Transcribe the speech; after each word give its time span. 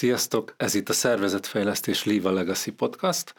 Sziasztok! 0.00 0.54
Ez 0.56 0.74
itt 0.74 0.88
a 0.88 0.92
Szervezetfejlesztés 0.92 2.04
Liva 2.04 2.30
Legacy 2.30 2.70
Podcast. 2.70 3.34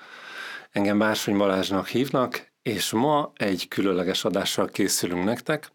Engem 0.71 0.97
Bársony 0.97 1.37
Balázsnak 1.37 1.87
hívnak, 1.87 2.51
és 2.61 2.91
ma 2.91 3.31
egy 3.35 3.67
különleges 3.67 4.25
adással 4.25 4.67
készülünk 4.67 5.23
nektek. 5.23 5.71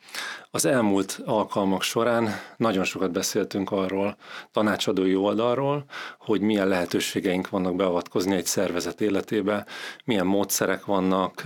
Az 0.51 0.65
elmúlt 0.65 1.21
alkalmak 1.25 1.83
során 1.83 2.41
nagyon 2.57 2.85
sokat 2.85 3.13
beszéltünk 3.13 3.71
arról, 3.71 4.17
tanácsadói 4.53 5.15
oldalról, 5.15 5.85
hogy 6.19 6.41
milyen 6.41 6.69
lehetőségeink 6.69 7.49
vannak 7.49 7.77
beavatkozni 7.77 8.35
egy 8.37 8.47
szervezet 8.47 9.01
életébe, 9.01 9.67
milyen 10.05 10.27
módszerek 10.27 10.85
vannak, 10.85 11.43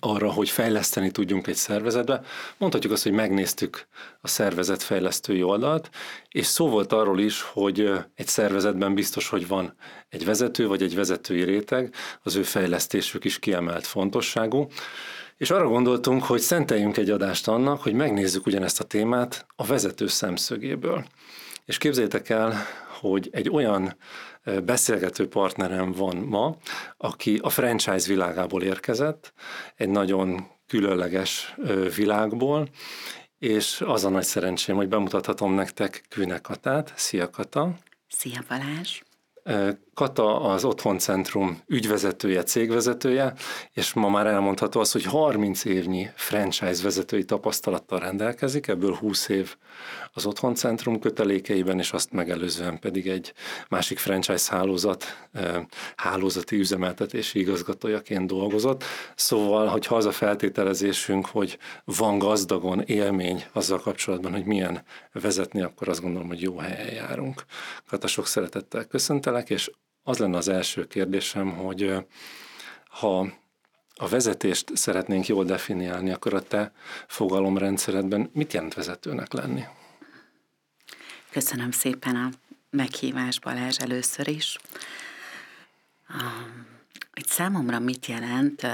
arra, 0.00 0.30
hogy 0.30 0.50
fejleszteni 0.50 1.10
tudjunk 1.10 1.46
egy 1.46 1.54
szervezetbe. 1.54 2.22
Mondhatjuk 2.58 2.92
azt, 2.92 3.02
hogy 3.02 3.12
megnéztük 3.12 3.86
a 4.20 4.28
szervezet 4.28 4.82
fejlesztői 4.82 5.42
oldalt, 5.42 5.90
és 6.28 6.46
szó 6.46 6.68
volt 6.68 6.92
arról 6.92 7.20
is, 7.20 7.42
hogy 7.42 7.90
egy 8.14 8.26
szervezetben 8.26 8.94
biztos, 8.94 9.28
hogy 9.28 9.48
van 9.48 9.74
egy 10.08 10.24
vezető 10.24 10.66
vagy 10.66 10.82
egy 10.82 10.94
vezetői 10.94 11.42
réteg, 11.42 11.94
az 12.22 12.36
ő 12.36 12.42
fejlesztésük 12.42 13.24
is 13.24 13.38
kiemelt 13.38 13.86
fontosságú. 13.86 14.68
És 15.36 15.50
arra 15.50 15.68
gondoltunk, 15.68 16.24
hogy 16.24 16.40
szenteljünk 16.40 16.96
egy 16.96 17.10
adást 17.10 17.48
annak, 17.48 17.82
hogy 17.82 17.92
megnézzük 17.92 18.46
ugyanezt 18.46 18.80
a 18.80 18.84
témát 18.84 19.46
a 19.56 19.64
vezető 19.64 20.06
szemszögéből. 20.06 21.04
És 21.64 21.78
képzeljétek 21.78 22.28
el, 22.28 22.54
hogy 23.00 23.28
egy 23.32 23.50
olyan 23.50 23.96
beszélgető 24.64 25.28
partnerem 25.28 25.92
van 25.92 26.16
ma, 26.16 26.56
aki 26.96 27.38
a 27.42 27.48
franchise 27.48 28.08
világából 28.08 28.62
érkezett, 28.62 29.32
egy 29.76 29.88
nagyon 29.88 30.46
különleges 30.66 31.54
világból, 31.96 32.68
és 33.38 33.80
az 33.86 34.04
a 34.04 34.08
nagy 34.08 34.24
szerencsém, 34.24 34.76
hogy 34.76 34.88
bemutathatom 34.88 35.54
nektek 35.54 36.04
Küne 36.08 36.38
Katát. 36.38 36.92
Szia 36.96 37.30
Kata! 37.30 37.74
Szia 38.08 38.40
Balázs! 38.48 39.02
Kata 39.94 40.40
az 40.40 40.64
Otthoncentrum 40.64 41.62
ügyvezetője, 41.66 42.42
cégvezetője, 42.42 43.34
és 43.72 43.92
ma 43.92 44.08
már 44.08 44.26
elmondható 44.26 44.80
az, 44.80 44.92
hogy 44.92 45.04
30 45.04 45.64
évnyi 45.64 46.10
franchise 46.14 46.82
vezetői 46.82 47.24
tapasztalattal 47.24 47.98
rendelkezik, 47.98 48.66
ebből 48.68 48.94
20 48.94 49.28
év 49.28 49.56
az 50.12 50.26
Otthoncentrum 50.26 50.98
kötelékeiben, 50.98 51.78
és 51.78 51.92
azt 51.92 52.12
megelőzően 52.12 52.78
pedig 52.78 53.08
egy 53.08 53.32
másik 53.68 53.98
franchise 53.98 54.54
hálózat, 54.54 55.04
hálózati 55.96 56.56
üzemeltetési 56.56 57.38
igazgatójaként 57.38 58.26
dolgozott. 58.26 58.84
Szóval, 59.14 59.66
hogyha 59.66 59.96
az 59.96 60.04
a 60.06 60.12
feltételezésünk, 60.12 61.26
hogy 61.26 61.58
van 61.84 62.18
gazdagon 62.18 62.80
élmény 62.80 63.44
azzal 63.52 63.80
kapcsolatban, 63.80 64.32
hogy 64.32 64.44
milyen 64.44 64.82
vezetni, 65.12 65.62
akkor 65.62 65.88
azt 65.88 66.00
gondolom, 66.00 66.28
hogy 66.28 66.42
jó 66.42 66.56
helyen 66.56 66.94
járunk. 66.94 67.44
Kata, 67.88 68.06
sok 68.06 68.26
szeretettel 68.26 68.84
köszöntelek, 68.84 69.50
és 69.50 69.70
az 70.02 70.18
lenne 70.18 70.36
az 70.36 70.48
első 70.48 70.86
kérdésem, 70.86 71.56
hogy 71.56 71.94
ha 72.88 73.32
a 73.94 74.08
vezetést 74.08 74.76
szeretnénk 74.76 75.26
jól 75.26 75.44
definiálni, 75.44 76.10
akkor 76.10 76.34
a 76.34 76.42
te 76.42 76.72
fogalomrendszeredben 77.06 78.30
mit 78.32 78.52
jelent 78.52 78.74
vezetőnek 78.74 79.32
lenni? 79.32 79.64
Köszönöm 81.30 81.70
szépen 81.70 82.16
a 82.16 82.30
meghívás 82.70 83.40
Balázs 83.40 83.78
először 83.78 84.28
is. 84.28 84.58
Egy 87.12 87.26
számomra 87.26 87.78
mit 87.78 88.06
jelent, 88.06 88.66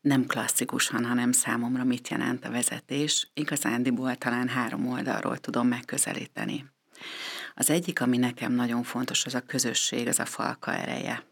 nem 0.00 0.26
klasszikusan, 0.26 1.04
hanem 1.04 1.32
számomra 1.32 1.84
mit 1.84 2.08
jelent 2.08 2.44
a 2.44 2.50
vezetés, 2.50 3.28
igazándiból 3.34 4.16
talán 4.16 4.48
három 4.48 4.86
oldalról 4.86 5.38
tudom 5.38 5.68
megközelíteni. 5.68 6.64
Az 7.54 7.70
egyik, 7.70 8.00
ami 8.00 8.16
nekem 8.16 8.52
nagyon 8.52 8.82
fontos, 8.82 9.26
az 9.26 9.34
a 9.34 9.40
közösség, 9.40 10.08
az 10.08 10.18
a 10.18 10.24
falka 10.24 10.74
ereje. 10.74 11.24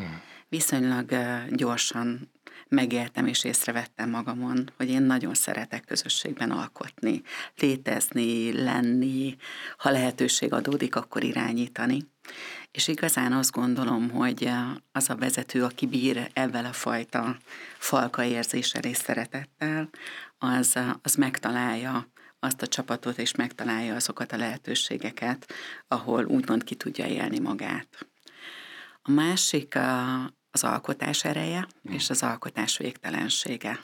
Mm. 0.00 0.14
Viszonylag 0.48 1.14
gyorsan 1.50 2.30
megéltem 2.68 3.26
és 3.26 3.44
észrevettem 3.44 4.10
magamon, 4.10 4.70
hogy 4.76 4.88
én 4.90 5.02
nagyon 5.02 5.34
szeretek 5.34 5.84
közösségben 5.84 6.50
alkotni, 6.50 7.22
létezni, 7.56 8.52
lenni, 8.62 9.36
ha 9.76 9.90
lehetőség 9.90 10.52
adódik, 10.52 10.96
akkor 10.96 11.24
irányítani. 11.24 11.98
És 12.70 12.88
igazán 12.88 13.32
azt 13.32 13.50
gondolom, 13.50 14.10
hogy 14.10 14.50
az 14.92 15.10
a 15.10 15.16
vezető, 15.16 15.64
aki 15.64 15.86
bír 15.86 16.30
ebben 16.32 16.64
a 16.64 16.72
fajta 16.72 17.36
falka 17.78 18.24
érzéssel 18.24 18.82
és 18.82 18.96
szeretettel, 18.96 19.88
az, 20.38 20.78
az 21.02 21.14
megtalálja 21.14 22.12
azt 22.44 22.62
a 22.62 22.66
csapatot, 22.66 23.18
és 23.18 23.34
megtalálja 23.34 23.94
azokat 23.94 24.32
a 24.32 24.36
lehetőségeket, 24.36 25.52
ahol 25.88 26.24
úgymond 26.24 26.64
ki 26.64 26.74
tudja 26.74 27.06
élni 27.06 27.38
magát. 27.38 28.08
A 29.02 29.10
másik 29.10 29.76
a, 29.76 30.22
az 30.50 30.64
alkotás 30.64 31.24
ereje 31.24 31.68
mm. 31.88 31.92
és 31.92 32.10
az 32.10 32.22
alkotás 32.22 32.76
végtelensége. 32.76 33.80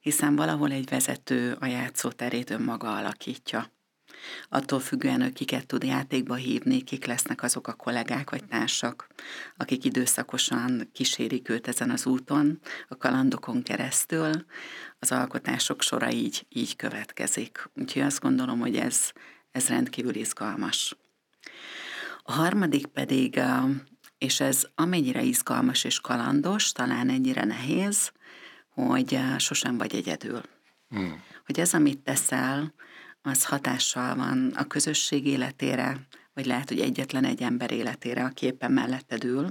Hiszen 0.00 0.36
valahol 0.36 0.72
egy 0.72 0.88
vezető 0.88 1.56
a 1.60 1.66
játszóterét 1.66 2.50
önmaga 2.50 2.96
alakítja. 2.96 3.70
Attól 4.48 4.80
függően, 4.80 5.22
hogy 5.22 5.32
kiket 5.32 5.66
tud 5.66 5.84
játékba 5.84 6.34
hívni, 6.34 6.82
kik 6.82 7.06
lesznek 7.06 7.42
azok 7.42 7.68
a 7.68 7.72
kollégák 7.72 8.30
vagy 8.30 8.44
társak, 8.44 9.06
akik 9.56 9.84
időszakosan 9.84 10.90
kísérik 10.92 11.48
őt 11.48 11.68
ezen 11.68 11.90
az 11.90 12.06
úton, 12.06 12.60
a 12.88 12.96
kalandokon 12.96 13.62
keresztül, 13.62 14.30
az 14.98 15.12
alkotások 15.12 15.82
sora 15.82 16.10
így, 16.10 16.46
így 16.48 16.76
következik. 16.76 17.70
Úgyhogy 17.74 18.02
azt 18.02 18.20
gondolom, 18.20 18.58
hogy 18.58 18.76
ez, 18.76 19.10
ez 19.50 19.68
rendkívül 19.68 20.14
izgalmas. 20.14 20.96
A 22.22 22.32
harmadik 22.32 22.86
pedig, 22.86 23.40
és 24.18 24.40
ez 24.40 24.66
amennyire 24.74 25.22
izgalmas 25.22 25.84
és 25.84 26.00
kalandos, 26.00 26.72
talán 26.72 27.08
ennyire 27.08 27.44
nehéz, 27.44 28.12
hogy 28.68 29.18
sosem 29.38 29.78
vagy 29.78 29.94
egyedül. 29.94 30.40
Hmm. 30.88 31.22
Hogy 31.46 31.60
ez, 31.60 31.74
amit 31.74 31.98
teszel, 31.98 32.74
az 33.22 33.44
hatással 33.44 34.14
van 34.14 34.50
a 34.54 34.66
közösség 34.66 35.26
életére, 35.26 36.06
vagy 36.34 36.46
lehet, 36.46 36.68
hogy 36.68 36.80
egyetlen 36.80 37.24
egy 37.24 37.42
ember 37.42 37.70
életére, 37.70 38.24
aki 38.24 38.46
éppen 38.46 38.72
melletted 38.72 39.24
ül, 39.24 39.48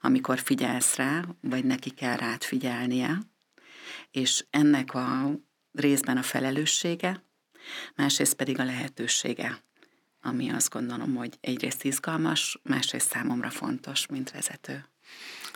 amikor 0.00 0.38
figyelsz 0.38 0.96
rá, 0.96 1.24
vagy 1.40 1.64
neki 1.64 1.90
kell 1.90 2.16
rád 2.16 2.42
figyelnie, 2.42 3.18
és 4.10 4.46
ennek 4.50 4.94
a 4.94 5.30
részben 5.72 6.16
a 6.16 6.22
felelőssége, 6.22 7.24
másrészt 7.94 8.34
pedig 8.34 8.58
a 8.58 8.64
lehetősége, 8.64 9.62
ami 10.20 10.50
azt 10.50 10.70
gondolom, 10.70 11.14
hogy 11.14 11.38
egyrészt 11.40 11.84
izgalmas, 11.84 12.60
másrészt 12.62 13.08
számomra 13.08 13.50
fontos, 13.50 14.06
mint 14.06 14.30
vezető. 14.30 14.84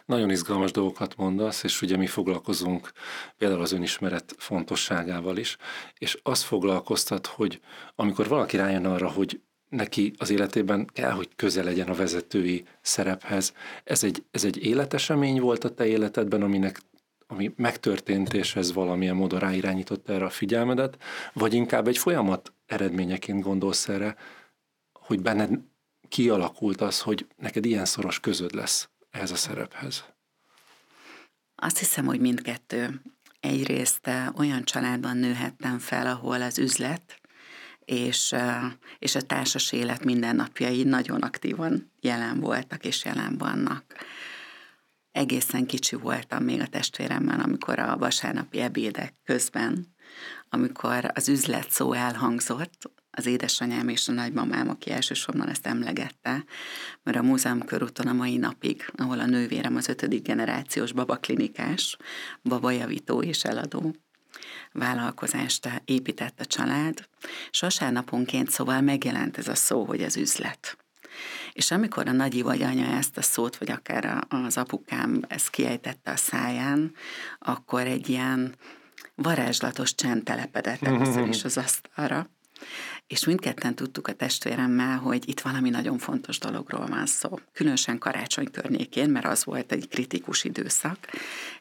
Nagyon 0.06 0.30
izgalmas 0.30 0.70
dolgokat 0.70 1.16
mondasz, 1.16 1.62
és 1.62 1.82
ugye 1.82 1.96
mi 1.96 2.06
foglalkozunk 2.06 2.92
például 3.36 3.60
az 3.60 3.72
önismeret 3.72 4.34
fontosságával 4.38 5.36
is, 5.36 5.56
és 5.98 6.18
azt 6.22 6.42
foglalkoztat, 6.42 7.26
hogy 7.26 7.60
amikor 7.94 8.28
valaki 8.28 8.56
rájön 8.56 8.86
arra, 8.86 9.08
hogy 9.08 9.40
neki 9.68 10.12
az 10.18 10.30
életében 10.30 10.86
kell, 10.92 11.10
hogy 11.10 11.28
közel 11.36 11.64
legyen 11.64 11.88
a 11.88 11.94
vezetői 11.94 12.64
szerephez. 12.80 13.54
Ez 13.84 14.04
egy, 14.04 14.24
ez 14.30 14.44
egy 14.44 14.64
életesemény 14.64 15.40
volt 15.40 15.64
a 15.64 15.74
te 15.74 15.86
életedben, 15.86 16.42
aminek 16.42 16.80
ami 17.26 17.52
megtörtént, 17.56 18.32
és 18.32 18.56
ez 18.56 18.72
valamilyen 18.72 19.16
módon 19.16 19.38
ráirányította 19.38 20.12
erre 20.12 20.24
a 20.24 20.30
figyelmedet, 20.30 21.02
vagy 21.32 21.54
inkább 21.54 21.88
egy 21.88 21.98
folyamat 21.98 22.52
eredményeként 22.66 23.42
gondolsz 23.42 23.88
erre, 23.88 24.16
hogy 24.92 25.20
benned 25.20 25.50
kialakult 26.08 26.80
az, 26.80 27.00
hogy 27.00 27.26
neked 27.36 27.64
ilyen 27.64 27.84
szoros 27.84 28.20
közöd 28.20 28.54
lesz 28.54 28.91
ehhez 29.12 29.30
a 29.30 29.36
szerephez? 29.36 30.04
Azt 31.54 31.78
hiszem, 31.78 32.04
hogy 32.04 32.20
mindkettő. 32.20 33.02
Egyrészt 33.40 34.06
eh, 34.06 34.38
olyan 34.38 34.64
családban 34.64 35.16
nőhettem 35.16 35.78
fel, 35.78 36.06
ahol 36.06 36.42
az 36.42 36.58
üzlet 36.58 37.20
és, 37.84 38.32
eh, 38.32 38.72
és 38.98 39.14
a 39.14 39.22
társas 39.22 39.72
élet 39.72 40.04
mindennapjai 40.04 40.82
nagyon 40.82 41.22
aktívan 41.22 41.90
jelen 42.00 42.40
voltak 42.40 42.84
és 42.84 43.04
jelen 43.04 43.38
vannak. 43.38 43.84
Egészen 45.12 45.66
kicsi 45.66 45.96
voltam 45.96 46.44
még 46.44 46.60
a 46.60 46.66
testvéremmel, 46.66 47.40
amikor 47.40 47.78
a 47.78 47.96
vasárnapi 47.96 48.60
ebédek 48.60 49.14
közben, 49.24 49.94
amikor 50.48 51.10
az 51.14 51.28
üzlet 51.28 51.70
szó 51.70 51.92
elhangzott, 51.92 52.90
az 53.14 53.26
édesanyám 53.26 53.88
és 53.88 54.08
a 54.08 54.12
nagymamám, 54.12 54.68
aki 54.68 54.90
elsősorban 54.90 55.48
ezt 55.48 55.66
emlegette, 55.66 56.44
mert 57.02 57.16
a 57.16 57.22
múzeum 57.22 57.64
körúton 57.64 58.06
a 58.06 58.12
mai 58.12 58.36
napig, 58.36 58.84
ahol 58.96 59.20
a 59.20 59.26
nővérem 59.26 59.76
az 59.76 59.88
ötödik 59.88 60.22
generációs 60.22 60.92
babaklinikás, 60.92 61.96
babajavító 62.42 63.22
és 63.22 63.44
eladó, 63.44 63.94
vállalkozást 64.72 65.68
épített 65.84 66.40
a 66.40 66.44
család, 66.44 67.08
és 67.50 67.60
vasárnaponként 67.60 68.50
szóval 68.50 68.80
megjelent 68.80 69.38
ez 69.38 69.48
a 69.48 69.54
szó, 69.54 69.84
hogy 69.84 70.02
az 70.02 70.16
üzlet. 70.16 70.76
És 71.52 71.70
amikor 71.70 72.08
a 72.08 72.12
nagyi 72.12 72.42
vagy 72.42 72.62
anya 72.62 72.86
ezt 72.86 73.16
a 73.16 73.22
szót, 73.22 73.56
vagy 73.56 73.70
akár 73.70 74.26
az 74.28 74.56
apukám 74.56 75.24
ezt 75.28 75.50
kiejtette 75.50 76.10
a 76.10 76.16
száján, 76.16 76.94
akkor 77.38 77.86
egy 77.86 78.08
ilyen 78.08 78.54
varázslatos 79.14 79.94
csend 79.94 80.22
telepedett 80.22 80.82
először 80.82 81.28
is 81.28 81.44
az 81.44 81.56
asztalra, 81.56 82.30
és 83.06 83.24
mindketten 83.24 83.74
tudtuk 83.74 84.08
a 84.08 84.12
testvéremmel, 84.12 84.98
hogy 84.98 85.28
itt 85.28 85.40
valami 85.40 85.70
nagyon 85.70 85.98
fontos 85.98 86.38
dologról 86.38 86.86
van 86.86 87.06
szó. 87.06 87.38
Különösen 87.52 87.98
karácsony 87.98 88.50
környékén, 88.50 89.10
mert 89.10 89.26
az 89.26 89.44
volt 89.44 89.72
egy 89.72 89.88
kritikus 89.88 90.44
időszak. 90.44 90.98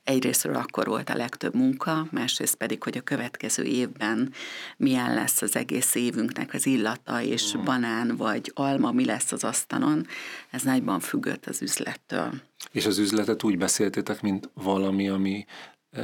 Egyrésztről 0.04 0.56
akkor 0.56 0.88
volt 0.88 1.10
a 1.10 1.16
legtöbb 1.16 1.56
munka, 1.56 2.08
másrészt 2.12 2.56
pedig, 2.56 2.84
hogy 2.84 2.98
a 2.98 3.02
következő 3.02 3.64
évben 3.64 4.34
milyen 4.78 5.14
lesz 5.14 5.42
az 5.42 5.56
egész 5.56 5.96
évünknek 5.96 6.54
az 6.54 6.66
illata, 6.66 7.22
és 7.22 7.58
mm. 7.58 7.64
banán 7.64 8.16
vagy 8.16 8.52
alma, 8.56 8.92
mi 8.92 9.06
lesz 9.06 9.32
az 9.32 9.44
asztalon. 9.44 10.08
Ez 10.50 10.62
nagyban 10.62 11.00
függött 11.00 11.46
az 11.46 11.62
üzlettől. 11.62 12.42
És 12.72 12.86
az 12.86 12.98
üzletet 12.98 13.44
úgy 13.44 13.58
beszéltétek, 13.58 14.22
mint 14.22 14.50
valami, 14.54 15.10
ami 15.10 15.46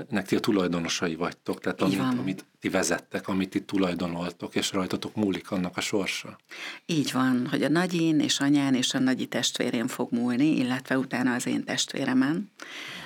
nek 0.10 0.26
ti 0.26 0.36
a 0.36 0.40
tulajdonosai 0.40 1.16
vagytok, 1.16 1.60
tehát 1.60 1.82
amit, 1.82 2.00
amit 2.00 2.46
ti 2.68 2.74
vezettek, 2.74 3.28
amit 3.28 3.50
ti 3.50 3.62
tulajdonoltok, 3.62 4.56
és 4.56 4.72
rajtatok 4.72 5.16
múlik 5.16 5.52
annak 5.52 5.78
a 5.78 5.82
sorsa. 5.82 6.38
Így 6.86 7.12
van, 7.12 7.48
hogy 7.50 7.64
a 7.64 7.70
nagyén 7.70 8.20
és 8.20 8.40
anyán 8.40 8.74
és 8.74 8.94
a 8.94 9.00
nagyi 9.00 9.26
testvérén 9.26 9.88
fog 9.88 10.12
múlni, 10.12 10.58
illetve 10.58 10.98
utána 10.98 11.34
az 11.34 11.48
én 11.48 11.64
testvéremen. 11.64 12.52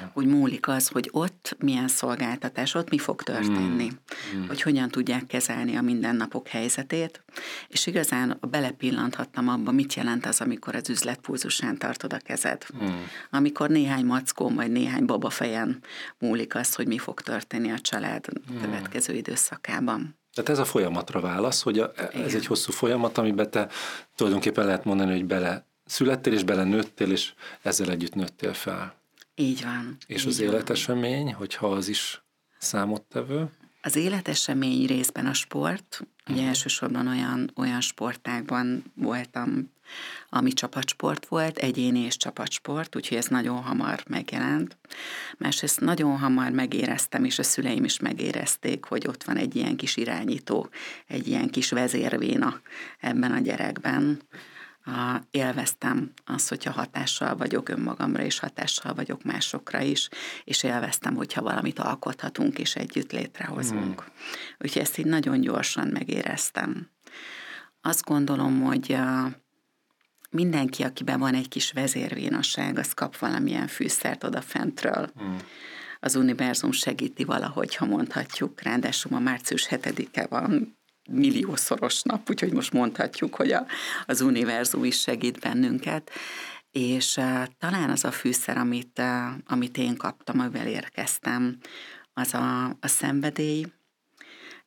Ja. 0.02 0.12
Úgy 0.14 0.26
múlik 0.26 0.68
az, 0.68 0.88
hogy 0.88 1.10
ott 1.12 1.56
milyen 1.60 1.88
szolgáltatás, 1.88 2.74
ott 2.74 2.90
mi 2.90 2.98
fog 2.98 3.24
történni, 3.24 3.92
mm. 4.36 4.48
Hogy 4.48 4.62
hogyan 4.62 4.90
tudják 4.90 5.26
kezelni 5.26 5.76
a 5.76 5.82
mindennapok 5.82 6.48
helyzetét, 6.48 7.24
és 7.68 7.88
igazán 7.88 8.38
belepillanthattam 8.50 9.48
abba, 9.48 9.72
mit 9.72 9.94
jelent 9.94 10.26
az, 10.26 10.42
amikor 10.42 10.76
az 10.76 10.90
üzlet 10.90 11.20
pulzusán 11.20 11.78
tartod 11.78 12.14
a 12.14 12.18
kezed. 12.18 12.66
Mm. 12.84 12.88
Amikor 13.32 13.70
néhány 13.70 14.06
mackó 14.06 14.50
vagy 14.50 14.72
néhány 14.72 15.06
babafejen 15.06 15.80
múlik 16.20 16.56
az, 16.56 16.76
hogy 16.76 16.88
mi 16.88 16.98
fog 16.98 17.22
történni 17.22 17.72
a 17.72 17.80
család 17.80 18.26
mm. 18.52 18.62
következő 18.62 19.14
időszak 19.14 19.51
időszakában. 19.52 20.20
Tehát 20.34 20.50
ez 20.50 20.60
a 20.60 20.66
folyamatra 20.66 21.20
válasz, 21.20 21.62
hogy 21.62 21.80
a, 21.80 21.92
ez 21.96 22.14
Igen. 22.14 22.36
egy 22.36 22.46
hosszú 22.46 22.72
folyamat, 22.72 23.18
amiben 23.18 23.52
te 23.52 23.68
tulajdonképpen 24.16 24.66
lehet 24.66 24.86
mondani, 24.86 25.12
hogy 25.12 25.26
bele 25.26 25.66
születtél, 25.86 26.34
és 26.34 26.44
bele 26.44 26.64
nőttél, 26.64 27.12
és 27.12 27.34
ezzel 27.62 27.90
együtt 27.90 28.16
nőttél 28.16 28.54
fel. 28.54 28.96
Így 29.36 29.64
van. 29.64 29.98
És 30.08 30.22
így 30.22 30.28
az 30.28 30.38
van. 30.38 30.48
életesemény, 30.48 31.34
hogyha 31.34 31.68
az 31.68 31.88
is 31.88 32.22
számottevő? 32.58 33.50
Az 33.82 33.96
életesemény 33.96 34.86
részben 34.86 35.26
a 35.26 35.34
sport, 35.34 36.00
ugye 36.00 36.34
uh-huh. 36.34 36.48
elsősorban 36.48 37.08
olyan, 37.08 37.52
olyan 37.56 37.82
sportákban 37.82 38.84
voltam, 38.96 39.72
ami 40.30 40.54
csapatsport 40.54 41.26
volt, 41.26 41.58
egyéni 41.58 42.00
és 42.00 42.18
csapatsport, 42.18 42.96
úgyhogy 42.96 43.18
ez 43.18 43.26
nagyon 43.26 43.62
hamar 43.62 44.04
megjelent. 44.08 44.78
Másrészt 45.38 45.80
nagyon 45.80 46.18
hamar 46.18 46.52
megéreztem, 46.52 47.24
és 47.24 47.40
a 47.40 47.44
szüleim 47.44 47.84
is 47.84 48.00
megérezték, 48.00 48.86
hogy 48.86 49.08
ott 49.08 49.24
van 49.24 49.38
egy 49.38 49.56
ilyen 49.56 49.76
kis 49.76 49.98
irányító, 49.98 50.70
egy 51.08 51.28
ilyen 51.28 51.50
kis 51.50 51.70
vezérvéna 51.70 52.62
ebben 53.00 53.32
a 53.32 53.40
gyerekben. 53.40 54.22
élveztem 55.32 56.12
azt, 56.26 56.50
hogyha 56.50 56.72
hatással 56.72 57.36
vagyok 57.36 57.70
önmagamra, 57.70 58.24
és 58.24 58.40
hatással 58.40 58.94
vagyok 58.94 59.24
másokra 59.24 59.82
is, 59.82 60.10
és 60.44 60.64
élveztem, 60.64 61.16
hogyha 61.16 61.42
valamit 61.42 61.80
alkothatunk, 61.80 62.60
és 62.60 62.76
együtt 62.76 63.12
létrehozunk. 63.12 64.04
Mm. 64.04 64.14
Úgyhogy 64.60 64.82
ezt 64.82 64.98
így 64.98 65.06
nagyon 65.06 65.42
gyorsan 65.42 65.88
megéreztem. 65.88 66.90
Azt 67.82 68.04
gondolom, 68.04 68.62
hogy 68.62 68.98
mindenki, 70.32 70.84
akiben 70.84 71.20
van 71.20 71.34
egy 71.34 71.48
kis 71.48 71.72
vezérvénasság, 71.72 72.78
az 72.78 72.94
kap 72.94 73.18
valamilyen 73.18 73.68
fűszert 73.68 74.24
odafentről. 74.24 75.12
Mm. 75.24 75.36
Az 76.00 76.16
univerzum 76.16 76.72
segíti 76.72 77.24
valahogy, 77.24 77.76
ha 77.76 77.86
mondhatjuk. 77.86 78.62
Ráadásul 78.62 79.16
a 79.16 79.20
március 79.20 79.68
7-e 79.70 80.28
van 80.30 80.78
milliószoros 81.10 82.02
nap, 82.02 82.30
úgyhogy 82.30 82.54
most 82.54 82.74
mondhatjuk, 82.74 83.36
hogy 83.36 83.52
a, 83.52 83.66
az 84.06 84.22
univerzum 84.22 84.84
is 84.84 85.00
segít 85.00 85.40
bennünket. 85.40 86.12
És 86.72 87.18
uh, 87.18 87.44
talán 87.60 87.90
az 87.90 88.04
a 88.04 88.12
fűszer, 88.12 88.58
amit, 88.58 89.00
uh, 89.00 89.34
amit 89.46 89.78
én 89.78 89.98
kaptam, 89.98 90.40
amivel 90.40 90.68
érkeztem, 90.68 91.58
az 92.14 92.34
a, 92.34 92.66
a 92.66 92.88
szenvedély, 92.88 93.66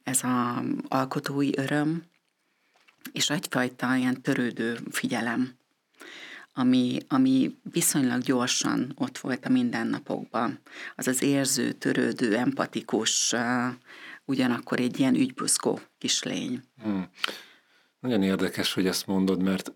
ez 0.03 0.23
a 0.23 0.63
alkotói 0.89 1.51
öröm, 1.57 2.03
és 3.13 3.31
egyfajta 3.31 3.95
ilyen 3.95 4.23
törődő 4.23 4.79
figyelem, 4.91 5.53
ami, 6.53 6.99
ami 7.09 7.59
viszonylag 7.73 8.23
gyorsan 8.23 8.93
ott 8.95 9.19
volt 9.19 9.45
a 9.45 9.49
mindennapokban. 9.49 10.59
Az 10.97 11.07
az 11.07 11.23
érző, 11.23 11.73
törődő, 11.73 12.37
empatikus, 12.37 13.35
ugyanakkor 14.25 14.81
egy 14.81 14.99
ilyen 14.99 15.15
ügybuszkó 15.15 15.81
kislény. 15.99 16.63
Hmm. 16.83 17.09
Nagyon 18.01 18.23
érdekes, 18.23 18.73
hogy 18.73 18.87
ezt 18.87 19.07
mondod, 19.07 19.43
mert 19.43 19.73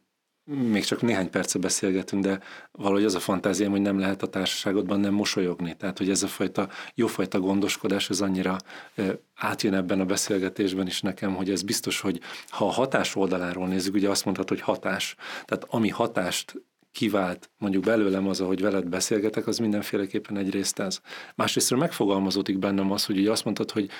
még 0.49 0.85
csak 0.85 1.03
néhány 1.03 1.31
perce 1.31 1.59
beszélgetünk, 1.59 2.23
de 2.25 2.41
valahogy 2.73 3.05
az 3.05 3.15
a 3.15 3.21
fantáziám, 3.21 3.71
hogy 3.71 3.81
nem 3.81 3.99
lehet 3.99 4.23
a 4.23 4.27
társaságodban 4.27 5.01
nem 5.01 5.15
mosolyogni. 5.15 5.77
Tehát, 5.77 5.99
hogy 5.99 6.11
ez 6.11 6.23
a 6.23 6.27
fajta 6.27 6.69
jófajta 6.95 7.41
gondoskodás, 7.41 8.11
ez 8.11 8.21
annyira 8.21 8.57
átjön 9.35 9.75
ebben 9.75 10.01
a 10.01 10.05
beszélgetésben 10.05 10.87
is 10.87 11.01
nekem, 11.01 11.35
hogy 11.35 11.51
ez 11.51 11.63
biztos, 11.63 12.01
hogy 12.01 12.21
ha 12.49 12.67
a 12.67 12.71
hatás 12.71 13.17
oldaláról 13.17 13.69
nézzük, 13.69 13.95
ugye 13.95 14.09
azt 14.09 14.25
mondhatod, 14.25 14.59
hogy 14.59 14.67
hatás. 14.67 15.15
Tehát 15.45 15.67
ami 15.69 15.89
hatást 15.89 16.63
kivált 16.93 17.51
mondjuk 17.59 17.85
belőlem 17.85 18.29
az, 18.29 18.41
ahogy 18.41 18.61
veled 18.61 18.89
beszélgetek, 18.89 19.47
az 19.47 19.59
mindenféleképpen 19.59 20.37
egyrészt 20.37 20.79
ez. 20.79 21.01
Másrészt 21.35 21.75
megfogalmazódik 21.75 22.59
bennem 22.59 22.93
az, 22.93 23.05
hogy 23.05 23.19
ugye 23.19 23.31
azt 23.31 23.45
mondtad, 23.45 23.71
hogy 23.71 23.91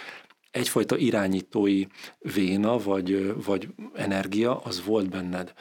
egyfajta 0.51 0.97
irányítói 0.97 1.85
véna 2.19 2.79
vagy, 2.79 3.35
vagy 3.45 3.69
energia 3.95 4.57
az 4.57 4.85
volt 4.85 5.09
benned. 5.09 5.53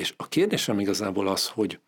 És 0.00 0.14
a 0.16 0.28
kérdésem 0.28 0.80
igazából 0.80 1.28
az, 1.28 1.48
hogy 1.48 1.80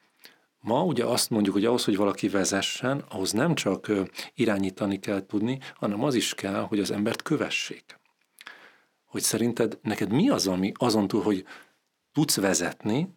ma 0.58 0.84
ugye 0.84 1.04
azt 1.04 1.30
mondjuk, 1.30 1.54
hogy 1.54 1.64
ahhoz, 1.64 1.84
hogy 1.84 1.96
valaki 1.96 2.28
vezessen, 2.28 3.04
ahhoz 3.08 3.32
nem 3.32 3.54
csak 3.54 3.92
irányítani 4.34 4.98
kell 4.98 5.26
tudni, 5.26 5.58
hanem 5.74 6.04
az 6.04 6.14
is 6.14 6.34
kell, 6.34 6.60
hogy 6.60 6.80
az 6.80 6.90
embert 6.90 7.22
kövessék. 7.22 8.00
Hogy 9.04 9.22
szerinted 9.22 9.78
neked 9.82 10.12
mi 10.12 10.28
az, 10.28 10.46
ami 10.46 10.72
azon 10.76 11.08
túl, 11.08 11.22
hogy 11.22 11.44
tudsz 12.12 12.36
vezetni, 12.36 13.08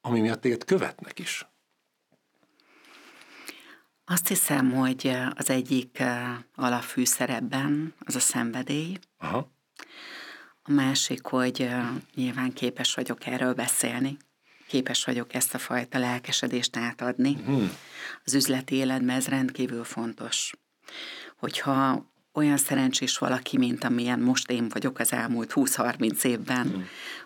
ami 0.00 0.20
miatt 0.20 0.40
téged 0.40 0.64
követnek 0.64 1.18
is? 1.18 1.46
Azt 4.04 4.28
hiszem, 4.28 4.72
hogy 4.72 5.16
az 5.34 5.50
egyik 5.50 6.02
alapfűszerebben 6.54 7.94
az 7.98 8.14
a 8.14 8.20
szenvedély. 8.20 8.98
Aha. 9.18 9.54
A 10.68 10.72
másik, 10.72 11.24
hogy 11.26 11.68
nyilván 12.14 12.52
képes 12.52 12.94
vagyok 12.94 13.26
erről 13.26 13.54
beszélni, 13.54 14.16
képes 14.66 15.04
vagyok 15.04 15.34
ezt 15.34 15.54
a 15.54 15.58
fajta 15.58 15.98
lelkesedést 15.98 16.76
átadni. 16.76 17.32
Hmm. 17.44 17.70
Az 18.24 18.34
üzleti 18.34 18.74
életben 18.74 19.16
ez 19.16 19.26
rendkívül 19.26 19.84
fontos. 19.84 20.52
Hogyha 21.36 22.10
olyan 22.36 22.56
szerencsés 22.56 23.18
valaki, 23.18 23.58
mint 23.58 23.84
amilyen 23.84 24.20
most 24.20 24.50
én 24.50 24.68
vagyok 24.68 24.98
az 24.98 25.12
elmúlt 25.12 25.52
20-30 25.54 26.24
évben, 26.24 26.66
mm. 26.66 26.80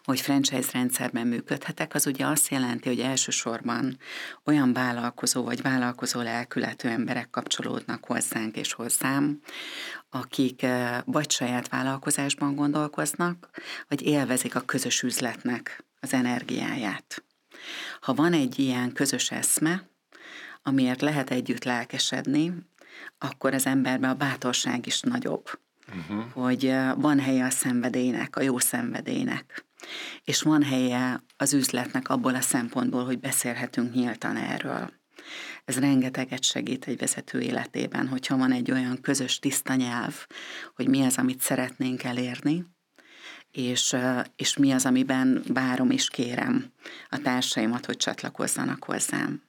hogy 0.04 0.20
franchise 0.20 0.70
rendszerben 0.72 1.26
működhetek, 1.26 1.94
az 1.94 2.06
ugye 2.06 2.26
azt 2.26 2.48
jelenti, 2.48 2.88
hogy 2.88 3.00
elsősorban 3.00 3.98
olyan 4.44 4.72
vállalkozó 4.72 5.44
vagy 5.44 5.62
vállalkozó 5.62 6.20
lelkületű 6.20 6.88
emberek 6.88 7.30
kapcsolódnak 7.30 8.04
hozzánk 8.04 8.56
és 8.56 8.72
hozzám, 8.72 9.40
akik 10.10 10.62
eh, 10.62 11.00
vagy 11.04 11.30
saját 11.30 11.68
vállalkozásban 11.68 12.54
gondolkoznak, 12.54 13.50
vagy 13.88 14.02
élvezik 14.02 14.54
a 14.54 14.60
közös 14.60 15.02
üzletnek 15.02 15.84
az 16.00 16.12
energiáját. 16.12 17.24
Ha 18.00 18.14
van 18.14 18.32
egy 18.32 18.58
ilyen 18.58 18.92
közös 18.92 19.30
eszme, 19.30 19.88
amiért 20.62 21.00
lehet 21.00 21.30
együtt 21.30 21.64
lelkesedni, 21.64 22.52
akkor 23.18 23.54
az 23.54 23.66
emberben 23.66 24.10
a 24.10 24.14
bátorság 24.14 24.86
is 24.86 25.00
nagyobb. 25.00 25.58
Uh-huh. 25.88 26.32
Hogy 26.32 26.74
van 26.96 27.18
helye 27.18 27.44
a 27.44 27.50
szenvedélynek, 27.50 28.36
a 28.36 28.42
jó 28.42 28.58
szenvedélynek. 28.58 29.64
És 30.24 30.42
van 30.42 30.62
helye 30.62 31.22
az 31.36 31.52
üzletnek 31.52 32.08
abból 32.08 32.34
a 32.34 32.40
szempontból, 32.40 33.04
hogy 33.04 33.20
beszélhetünk 33.20 33.94
nyíltan 33.94 34.36
erről. 34.36 34.99
Ez 35.64 35.78
rengeteget 35.78 36.44
segít 36.44 36.86
egy 36.86 36.98
vezető 36.98 37.40
életében, 37.40 38.08
hogyha 38.08 38.36
van 38.36 38.52
egy 38.52 38.70
olyan 38.70 39.00
közös 39.00 39.38
tiszta 39.38 39.74
nyelv, 39.74 40.26
hogy 40.74 40.88
mi 40.88 41.02
az, 41.02 41.18
amit 41.18 41.40
szeretnénk 41.40 42.02
elérni, 42.02 42.64
és, 43.50 43.96
és 44.36 44.56
mi 44.56 44.72
az, 44.72 44.86
amiben 44.86 45.42
várom 45.46 45.90
és 45.90 46.08
kérem 46.08 46.72
a 47.08 47.18
társaimat, 47.18 47.86
hogy 47.86 47.96
csatlakozzanak 47.96 48.84
hozzám. 48.84 49.42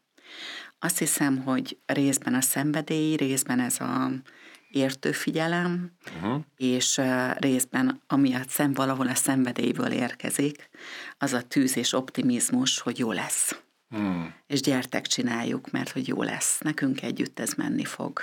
Azt 0.79 0.97
hiszem, 0.97 1.37
hogy 1.37 1.77
részben 1.85 2.33
a 2.33 2.41
szenvedély, 2.41 3.15
részben 3.15 3.59
ez 3.59 3.79
a 3.79 4.11
értő 4.71 5.11
figyelem, 5.11 5.91
uh-huh. 6.15 6.41
és 6.57 7.01
részben, 7.35 8.01
ami 8.07 8.33
a 8.33 8.41
szem 8.47 8.73
valahol 8.73 9.07
a 9.07 9.15
szenvedélyből 9.15 9.91
érkezik, 9.91 10.69
az 11.17 11.33
a 11.33 11.41
tűz 11.41 11.77
és 11.77 11.93
optimizmus, 11.93 12.79
hogy 12.79 12.99
jó 12.99 13.11
lesz. 13.11 13.61
Hmm. 13.91 14.33
És 14.47 14.61
gyertek, 14.61 15.07
csináljuk, 15.07 15.71
mert 15.71 15.89
hogy 15.89 16.07
jó 16.07 16.23
lesz. 16.23 16.59
Nekünk 16.59 17.01
együtt 17.01 17.39
ez 17.39 17.53
menni 17.53 17.85
fog. 17.85 18.21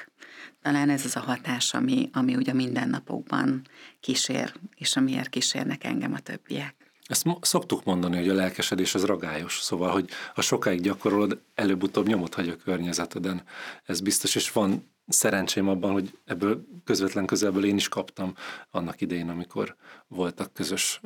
Talán 0.62 0.90
ez 0.90 1.04
az 1.04 1.16
a 1.16 1.20
hatás, 1.20 1.74
ami, 1.74 2.08
ami 2.12 2.36
ugye 2.36 2.52
mindennapokban 2.52 3.62
kísér, 4.00 4.52
és 4.74 4.96
amiért 4.96 5.28
kísérnek 5.28 5.84
engem 5.84 6.12
a 6.12 6.18
többiek. 6.18 6.74
Ezt 7.02 7.26
szoktuk 7.40 7.84
mondani, 7.84 8.16
hogy 8.16 8.28
a 8.28 8.34
lelkesedés 8.34 8.94
az 8.94 9.04
ragályos, 9.04 9.60
szóval, 9.60 9.90
hogy 9.90 10.10
ha 10.34 10.40
sokáig 10.40 10.80
gyakorolod, 10.80 11.40
előbb-utóbb 11.54 12.06
nyomot 12.06 12.34
hagy 12.34 12.48
a 12.48 12.56
környezeteden. 12.56 13.42
Ez 13.84 14.00
biztos, 14.00 14.34
és 14.34 14.52
van 14.52 14.90
szerencsém 15.06 15.68
abban, 15.68 15.92
hogy 15.92 16.18
ebből 16.24 16.66
közvetlen 16.84 17.26
közelből 17.26 17.64
én 17.64 17.76
is 17.76 17.88
kaptam 17.88 18.34
annak 18.70 19.00
idején, 19.00 19.28
amikor 19.28 19.76
voltak 20.06 20.52
közös 20.52 21.00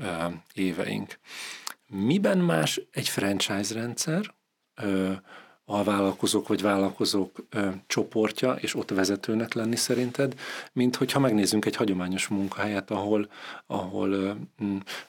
éveink. 0.54 1.19
Miben 1.87 2.38
más 2.38 2.81
egy 2.90 3.09
franchise 3.09 3.75
rendszer, 3.75 4.35
alvállalkozók 5.64 6.49
vagy 6.49 6.62
vállalkozók 6.62 7.47
ö, 7.50 7.69
csoportja, 7.87 8.52
és 8.52 8.75
ott 8.75 8.91
vezetőnek 8.91 9.55
lenni 9.55 9.76
szerinted, 9.76 10.35
mint 10.73 10.97
hogyha 10.97 11.19
megnézzünk 11.19 11.64
egy 11.64 11.76
hagyományos 11.76 12.29
munkahelyet, 12.29 12.91
ahol, 12.91 13.29
ahol 13.67 14.11
ö, 14.12 14.33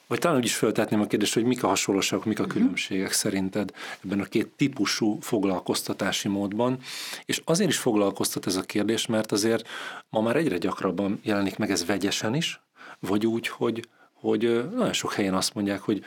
vagy 0.06 0.18
talán 0.18 0.36
úgy 0.36 0.44
is 0.44 0.56
föltetném 0.56 1.00
a 1.00 1.06
kérdést, 1.06 1.34
hogy 1.34 1.44
mik 1.44 1.62
a 1.62 1.66
hasonlóságok, 1.66 2.24
mik 2.24 2.38
a 2.38 2.42
mhm. 2.42 2.52
különbségek 2.52 3.12
szerinted 3.12 3.72
ebben 4.04 4.20
a 4.20 4.24
két 4.24 4.48
típusú 4.56 5.18
foglalkoztatási 5.20 6.28
módban, 6.28 6.78
és 7.24 7.42
azért 7.44 7.70
is 7.70 7.78
foglalkoztat 7.78 8.46
ez 8.46 8.56
a 8.56 8.62
kérdés, 8.62 9.06
mert 9.06 9.32
azért 9.32 9.68
ma 10.08 10.20
már 10.20 10.36
egyre 10.36 10.58
gyakrabban 10.58 11.20
jelenik 11.22 11.56
meg 11.56 11.70
ez 11.70 11.86
vegyesen 11.86 12.34
is, 12.34 12.60
vagy 13.00 13.26
úgy, 13.26 13.48
hogy, 13.48 13.88
hogy 14.12 14.68
nagyon 14.74 14.92
sok 14.92 15.12
helyen 15.12 15.34
azt 15.34 15.54
mondják, 15.54 15.80
hogy 15.80 16.04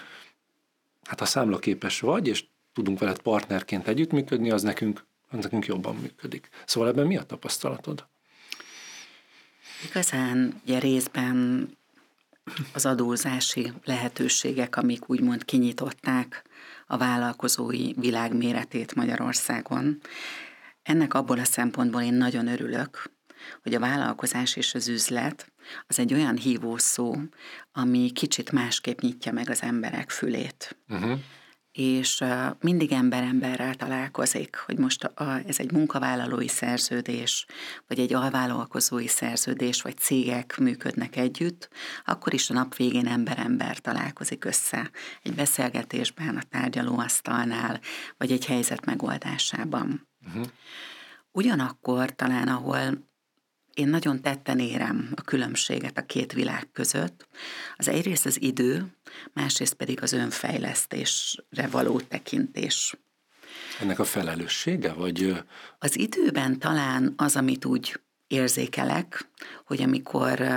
hát 1.03 1.19
ha 1.19 1.25
számlaképes 1.25 1.99
vagy, 1.99 2.27
és 2.27 2.43
tudunk 2.77 3.00
veled 3.00 3.19
partnerként 3.19 3.88
együttműködni, 3.88 4.51
az 4.51 4.62
nekünk, 4.62 5.05
az 5.29 5.43
nekünk 5.43 5.65
jobban 5.65 5.96
működik. 5.96 6.50
Szóval 6.65 6.89
ebben 6.89 7.07
mi 7.07 7.17
a 7.17 7.24
tapasztalatod? 7.24 8.07
Igazán 9.89 10.62
ugye 10.63 10.79
részben 10.79 11.69
az 12.74 12.86
adózási 12.86 13.72
lehetőségek, 13.84 14.75
amik 14.75 15.10
úgymond 15.10 15.46
kinyitották 15.46 16.43
a 16.88 16.98
vállalkozói 16.98 17.93
világméretét 17.93 18.96
Magyarországon. 18.96 20.01
Ennek 20.84 21.13
abból 21.13 21.39
a 21.39 21.46
szempontból 21.46 22.01
én 22.01 22.13
nagyon 22.13 22.48
örülök, 22.48 23.12
hogy 23.63 23.74
a 23.74 23.79
vállalkozás 23.79 24.55
és 24.55 24.74
az 24.74 24.88
üzlet 24.88 25.51
az 25.88 26.00
egy 26.00 26.13
olyan 26.13 26.38
hívószó, 26.38 27.15
ami 27.72 28.12
kicsit 28.12 28.51
másképp 28.51 29.00
nyitja 29.00 29.31
meg 29.31 29.50
az 29.50 29.62
emberek 29.62 30.10
fülét. 30.10 30.77
Uh-huh 30.89 31.19
és 31.77 32.24
mindig 32.60 32.91
ember-emberrel 32.91 33.75
találkozik, 33.75 34.55
hogy 34.55 34.77
most 34.77 35.03
a, 35.03 35.41
ez 35.48 35.60
egy 35.60 35.72
munkavállalói 35.72 36.48
szerződés, 36.48 37.46
vagy 37.88 38.00
egy 38.00 38.13
alvállalkozói 38.13 39.07
szerződés, 39.07 39.81
vagy 39.81 39.98
cégek 39.98 40.57
működnek 40.57 41.15
együtt, 41.15 41.69
akkor 42.05 42.34
is 42.34 42.50
a 42.50 42.53
nap 42.53 42.75
végén 42.75 43.07
ember-ember 43.07 43.79
találkozik 43.79 44.46
össze 44.46 44.91
egy 45.24 45.34
beszélgetésben, 45.34 46.38
a 46.38 46.43
tárgyalóasztalnál, 46.50 47.79
vagy 48.17 48.31
egy 48.31 48.46
helyzet 48.46 48.86
megoldásában. 48.86 50.07
Uh-huh. 50.27 50.46
Ugyanakkor 51.31 52.15
talán, 52.15 52.48
ahol 52.48 53.07
én 53.77 53.88
nagyon 53.88 54.22
tetten 54.22 54.60
érem 54.60 55.12
a 55.15 55.22
különbséget 55.22 55.98
a 55.98 56.05
két 56.05 56.34
világ 56.34 56.67
között. 56.74 57.27
Az 57.75 57.88
egyrészt 57.88 58.25
az 58.25 58.41
idő, 58.41 58.86
másrészt 59.34 59.74
pedig 59.74 60.01
az 60.01 60.13
önfejlesztésre 60.13 61.67
való 61.72 62.00
tekintés. 62.00 62.96
Ennek 63.81 64.00
a 64.00 64.03
felelőssége, 64.03 64.93
vagy? 64.93 65.43
Az 65.79 65.98
időben 65.98 66.60
talán 66.60 67.13
az, 67.17 67.36
amit 67.36 67.65
úgy 67.65 68.00
érzékelek, 68.27 69.29
hogy 69.65 69.81
amikor 69.81 70.48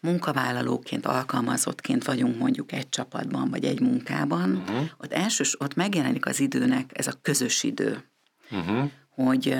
munkavállalóként, 0.00 1.06
alkalmazottként 1.06 2.04
vagyunk 2.04 2.38
mondjuk 2.38 2.72
egy 2.72 2.88
csapatban, 2.88 3.50
vagy 3.50 3.64
egy 3.64 3.80
munkában, 3.80 4.56
uh-huh. 4.56 4.88
ott 4.98 5.12
elsős, 5.12 5.60
ott 5.60 5.74
megjelenik 5.74 6.26
az 6.26 6.40
időnek 6.40 6.98
ez 6.98 7.06
a 7.06 7.18
közös 7.22 7.62
idő. 7.62 8.04
Uh-huh. 8.50 8.90
Hogy 9.08 9.56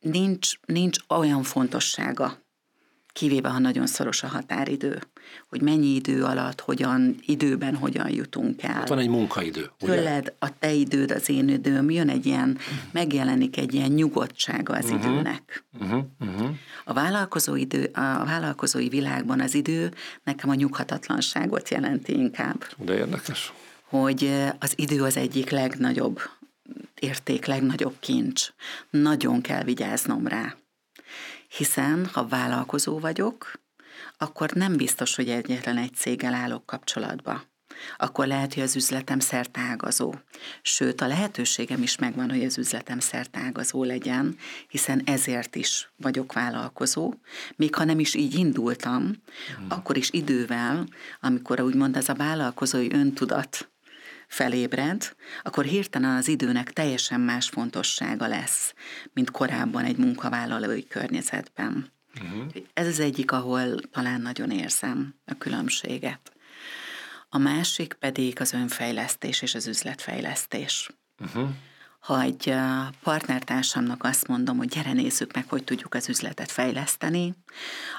nincs, 0.00 0.50
nincs 0.66 0.98
olyan 1.08 1.42
fontossága, 1.42 2.38
kivéve 3.12 3.48
ha 3.48 3.58
nagyon 3.58 3.86
szoros 3.86 4.22
a 4.22 4.26
határidő, 4.26 4.98
hogy 5.48 5.62
mennyi 5.62 5.94
idő 5.94 6.24
alatt, 6.24 6.60
hogyan, 6.60 7.16
időben 7.26 7.74
hogyan 7.74 8.10
jutunk 8.10 8.62
el. 8.62 8.80
Ott 8.80 8.88
van 8.88 8.98
egy 8.98 9.08
munkaidő. 9.08 9.70
Tőled, 9.78 10.34
a 10.38 10.58
te 10.58 10.72
időd, 10.72 11.10
az 11.10 11.28
én 11.28 11.48
időm, 11.48 11.90
jön 11.90 12.08
egy 12.08 12.26
ilyen, 12.26 12.58
megjelenik 12.90 13.56
egy 13.56 13.74
ilyen 13.74 13.90
nyugodtsága 13.90 14.74
az 14.74 14.84
uh-huh. 14.84 15.00
időnek. 15.00 15.64
Uh-huh. 15.80 16.04
Uh-huh. 16.20 16.50
A, 16.84 16.92
vállalkozó 16.92 17.56
idő, 17.56 17.84
a 17.84 18.24
vállalkozói 18.24 18.88
világban 18.88 19.40
az 19.40 19.54
idő 19.54 19.92
nekem 20.24 20.50
a 20.50 20.54
nyughatatlanságot 20.54 21.68
jelenti 21.68 22.12
inkább. 22.12 22.64
De 22.76 22.96
érdekes. 22.96 23.52
Hogy 23.82 24.30
az 24.58 24.72
idő 24.76 25.02
az 25.02 25.16
egyik 25.16 25.50
legnagyobb 25.50 26.20
érték, 27.00 27.44
legnagyobb 27.44 27.96
kincs. 28.00 28.48
Nagyon 28.90 29.40
kell 29.40 29.62
vigyáznom 29.62 30.26
rá. 30.26 30.56
Hiszen, 31.48 32.06
ha 32.06 32.26
vállalkozó 32.26 32.98
vagyok, 32.98 33.60
akkor 34.18 34.50
nem 34.50 34.76
biztos, 34.76 35.14
hogy 35.14 35.28
egyetlen 35.28 35.76
egy 35.76 35.94
céggel 35.94 36.34
állok 36.34 36.66
kapcsolatba. 36.66 37.48
Akkor 37.96 38.26
lehet, 38.26 38.54
hogy 38.54 38.62
az 38.62 38.76
üzletem 38.76 39.18
szertágazó. 39.18 40.14
Sőt, 40.62 41.00
a 41.00 41.06
lehetőségem 41.06 41.82
is 41.82 41.96
megvan, 41.96 42.30
hogy 42.30 42.44
az 42.44 42.58
üzletem 42.58 42.98
szertágazó 42.98 43.84
legyen, 43.84 44.36
hiszen 44.68 45.02
ezért 45.04 45.56
is 45.56 45.90
vagyok 45.96 46.32
vállalkozó. 46.32 47.14
Még 47.56 47.74
ha 47.74 47.84
nem 47.84 47.98
is 47.98 48.14
így 48.14 48.34
indultam, 48.34 49.02
hmm. 49.56 49.66
akkor 49.68 49.96
is 49.96 50.10
idővel, 50.10 50.86
amikor 51.20 51.60
úgymond 51.60 51.96
ez 51.96 52.08
a 52.08 52.14
vállalkozói 52.14 52.92
öntudat 52.92 53.70
felébred, 54.30 55.16
akkor 55.42 55.64
hirtelen 55.64 56.16
az 56.16 56.28
időnek 56.28 56.72
teljesen 56.72 57.20
más 57.20 57.48
fontossága 57.48 58.26
lesz, 58.26 58.74
mint 59.12 59.30
korábban 59.30 59.84
egy 59.84 59.96
munkavállalói 59.96 60.86
környezetben. 60.86 61.92
Uh-huh. 62.22 62.46
Ez 62.72 62.86
az 62.86 63.00
egyik, 63.00 63.32
ahol 63.32 63.80
talán 63.80 64.20
nagyon 64.20 64.50
érzem 64.50 65.14
a 65.24 65.34
különbséget. 65.38 66.32
A 67.28 67.38
másik 67.38 67.92
pedig 67.92 68.40
az 68.40 68.52
önfejlesztés 68.52 69.42
és 69.42 69.54
az 69.54 69.66
üzletfejlesztés. 69.66 70.90
Uh-huh 71.18 71.48
ha 72.00 72.22
egy 72.22 72.54
partnertársamnak 73.02 74.04
azt 74.04 74.26
mondom, 74.26 74.56
hogy 74.56 74.68
gyere 74.68 74.92
nézzük 74.92 75.34
meg, 75.34 75.48
hogy 75.48 75.64
tudjuk 75.64 75.94
az 75.94 76.08
üzletet 76.08 76.50
fejleszteni, 76.50 77.34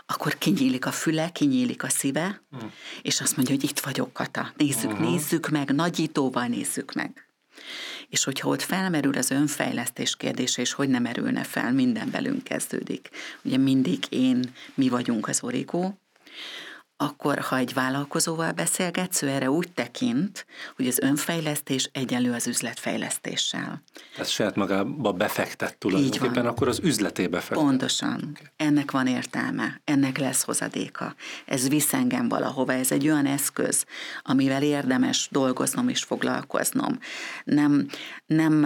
akkor 0.06 0.38
kinyílik 0.38 0.86
a 0.86 0.92
füle, 0.92 1.30
kinyílik 1.30 1.84
a 1.84 1.90
szíve, 1.90 2.42
mm. 2.56 2.68
és 3.02 3.22
azt 3.22 3.36
mondja, 3.36 3.56
hogy 3.56 3.64
itt 3.64 3.80
vagyok, 3.80 4.14
Kata, 4.14 4.52
nézzük, 4.58 4.92
uh-huh. 4.92 5.10
nézzük 5.10 5.50
meg, 5.50 5.74
nagyítóval 5.74 6.46
nézzük 6.46 6.94
meg. 6.94 7.26
És 8.10 8.24
hogyha 8.24 8.50
ott 8.50 8.62
felmerül 8.62 9.18
az 9.18 9.32
önfejlesztés 9.32 10.16
kérdése, 10.16 10.62
és 10.62 10.74
hogy 10.74 10.90
nem 10.90 11.02
merülne 11.02 11.44
fel, 11.44 11.72
minden 11.72 12.10
velünk 12.12 12.44
kezdődik. 12.44 13.10
Ugye 13.42 13.58
mindig 13.58 14.04
én, 14.10 14.54
mi 14.74 14.90
vagyunk 14.90 15.28
az 15.28 15.44
origó, 15.44 16.00
akkor 17.02 17.40
ha 17.40 17.58
egy 17.58 17.74
vállalkozóval 17.74 18.52
beszélgetsz, 18.52 19.22
ő 19.22 19.28
erre 19.28 19.50
úgy 19.50 19.72
tekint, 19.72 20.46
hogy 20.76 20.88
az 20.88 21.00
önfejlesztés 21.00 21.90
egyenlő 21.94 22.34
az 22.34 22.48
üzletfejlesztéssel. 22.48 23.84
Tehát 24.16 24.32
saját 24.32 24.56
magába 24.56 25.12
befektet 25.12 25.78
tulajdonképpen, 25.78 26.46
akkor 26.46 26.68
az 26.68 26.80
üzletébe 26.84 27.40
fektet. 27.40 27.58
Pontosan. 27.58 28.14
Okay. 28.14 28.46
Ennek 28.56 28.92
van 28.92 29.08
értelme, 29.08 29.82
ennek 29.84 30.18
lesz 30.18 30.44
hozadéka. 30.44 31.16
Ez 31.46 31.70
visz 31.70 31.94
engem 31.94 32.30
valahova, 32.30 32.74
ez 32.74 32.92
egy 32.92 33.08
olyan 33.08 33.26
eszköz, 33.26 33.86
amivel 34.22 34.64
érdemes 34.64 35.28
dolgoznom 35.32 35.90
és 35.90 36.04
foglalkoznom. 36.04 37.00
Nem, 37.44 37.88
nem 38.26 38.64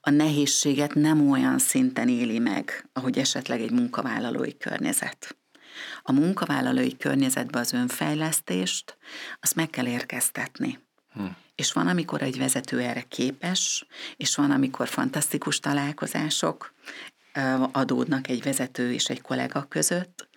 a 0.00 0.10
nehézséget 0.10 0.94
nem 0.94 1.30
olyan 1.30 1.58
szinten 1.58 2.08
éli 2.08 2.38
meg, 2.38 2.88
ahogy 2.92 3.18
esetleg 3.18 3.60
egy 3.60 3.72
munkavállalói 3.72 4.56
környezet 4.56 5.36
a 6.02 6.12
munkavállalói 6.12 6.96
környezetbe 6.96 7.58
az 7.58 7.72
önfejlesztést, 7.72 8.96
azt 9.40 9.54
meg 9.54 9.70
kell 9.70 9.86
érkeztetni. 9.86 10.78
Hm. 11.12 11.24
És 11.54 11.72
van, 11.72 11.86
amikor 11.86 12.22
egy 12.22 12.38
vezető 12.38 12.80
erre 12.80 13.02
képes, 13.02 13.86
és 14.16 14.34
van, 14.34 14.50
amikor 14.50 14.88
fantasztikus 14.88 15.60
találkozások 15.60 16.74
adódnak 17.72 18.28
egy 18.28 18.42
vezető 18.42 18.92
és 18.92 19.04
egy 19.06 19.20
kollega 19.20 19.62
között, 19.68 20.28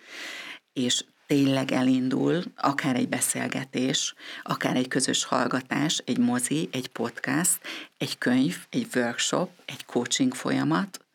és 0.72 1.04
tényleg 1.26 1.72
elindul 1.72 2.42
akár 2.56 2.96
egy 2.96 3.08
beszélgetés, 3.08 4.14
akár 4.42 4.76
egy 4.76 4.88
közös 4.88 5.24
hallgatás, 5.24 6.02
egy 6.04 6.18
mozi, 6.18 6.68
egy 6.72 6.88
podcast, 6.88 7.58
egy 7.98 8.18
könyv, 8.18 8.56
egy 8.70 8.86
workshop, 8.94 9.50
egy 9.64 9.84
coaching 9.84 10.34
folyamat, 10.34 11.07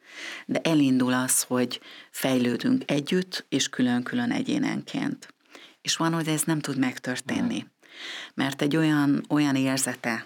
de 0.45 0.59
elindul 0.63 1.13
az, 1.13 1.41
hogy 1.41 1.81
fejlődünk 2.11 2.91
együtt, 2.91 3.45
és 3.49 3.69
külön-külön 3.69 4.31
egyénenként. 4.31 5.33
És 5.81 5.95
van, 5.97 6.13
hogy 6.13 6.27
ez 6.27 6.41
nem 6.41 6.59
tud 6.59 6.77
megtörténni. 6.77 7.67
Mert 8.33 8.61
egy 8.61 8.75
olyan, 8.75 9.25
olyan 9.29 9.55
érzete 9.55 10.25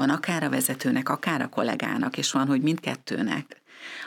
Van 0.00 0.10
akár 0.10 0.42
a 0.42 0.48
vezetőnek, 0.48 1.08
akár 1.08 1.42
a 1.42 1.48
kollégának, 1.48 2.16
és 2.16 2.32
van, 2.32 2.46
hogy 2.46 2.62
mindkettőnek 2.62 3.59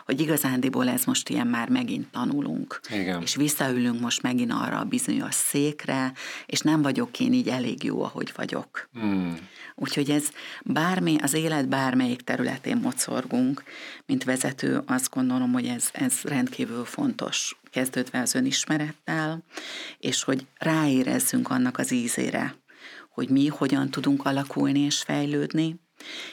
hogy 0.06 0.22
igazándiból 0.22 0.90
ez 0.90 1.04
most 1.06 1.30
ilyen 1.30 1.48
már 1.48 1.70
megint 1.70 2.08
tanulunk. 2.12 2.80
Igen. 2.90 3.22
És 3.22 3.36
visszaülünk 3.36 4.00
most 4.00 4.22
megint 4.22 4.52
arra 4.52 4.80
a 4.80 4.84
bizonyos 4.84 5.34
székre, 5.34 6.14
és 6.46 6.60
nem 6.60 6.82
vagyok 6.82 7.20
én 7.20 7.34
így 7.34 7.50
elég 7.50 7.84
jó, 7.84 8.04
ahogy 8.04 8.32
vagyok. 8.36 8.90
Mm. 9.00 9.32
Úgyhogy 9.76 10.10
ez 10.10 10.30
bármi, 10.62 11.16
az 11.22 11.34
élet 11.34 11.68
bármelyik 11.68 12.22
területén 12.22 12.78
mocorgunk, 12.78 13.64
mint 14.06 14.24
vezető, 14.24 14.82
azt 14.86 15.10
gondolom, 15.10 15.52
hogy 15.52 15.66
ez, 15.66 15.90
ez 15.92 16.22
rendkívül 16.24 16.86
fontos, 16.86 17.58
kezdődve 17.72 18.20
az 18.20 18.36
önismerettel, 18.36 19.44
és 20.00 20.24
hogy 20.24 20.46
ráérezzünk 20.58 21.50
annak 21.50 21.78
az 21.78 21.92
ízére, 21.92 22.56
hogy 23.10 23.30
mi 23.30 23.48
hogyan 23.48 23.90
tudunk 23.90 24.26
alakulni 24.26 24.80
és 24.80 25.02
fejlődni, 25.02 25.80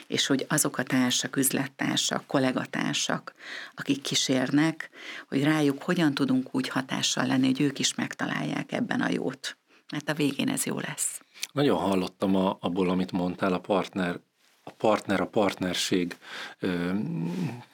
és 0.07 0.27
hogy 0.27 0.45
azok 0.49 0.77
a 0.77 0.83
társak, 0.83 1.35
üzlettársak, 1.35 2.27
kollégatársak, 2.27 3.33
akik 3.75 4.01
kísérnek, 4.01 4.89
hogy 5.27 5.43
rájuk 5.43 5.83
hogyan 5.83 6.13
tudunk 6.13 6.55
úgy 6.55 6.67
hatással 6.67 7.25
lenni, 7.25 7.45
hogy 7.45 7.61
ők 7.61 7.79
is 7.79 7.95
megtalálják 7.95 8.71
ebben 8.71 9.01
a 9.01 9.09
jót. 9.09 9.57
Mert 9.91 10.09
a 10.09 10.13
végén 10.13 10.49
ez 10.49 10.65
jó 10.65 10.79
lesz. 10.79 11.21
Nagyon 11.51 11.77
hallottam 11.77 12.35
a, 12.35 12.57
abból, 12.59 12.89
amit 12.89 13.11
mondtál, 13.11 13.53
a 13.53 13.59
partner, 13.59 14.19
a 14.63 14.71
partner, 14.71 15.21
a 15.21 15.27
partnerség 15.27 16.17
ö, 16.59 16.93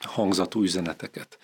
hangzatú 0.00 0.62
üzeneteket. 0.62 1.38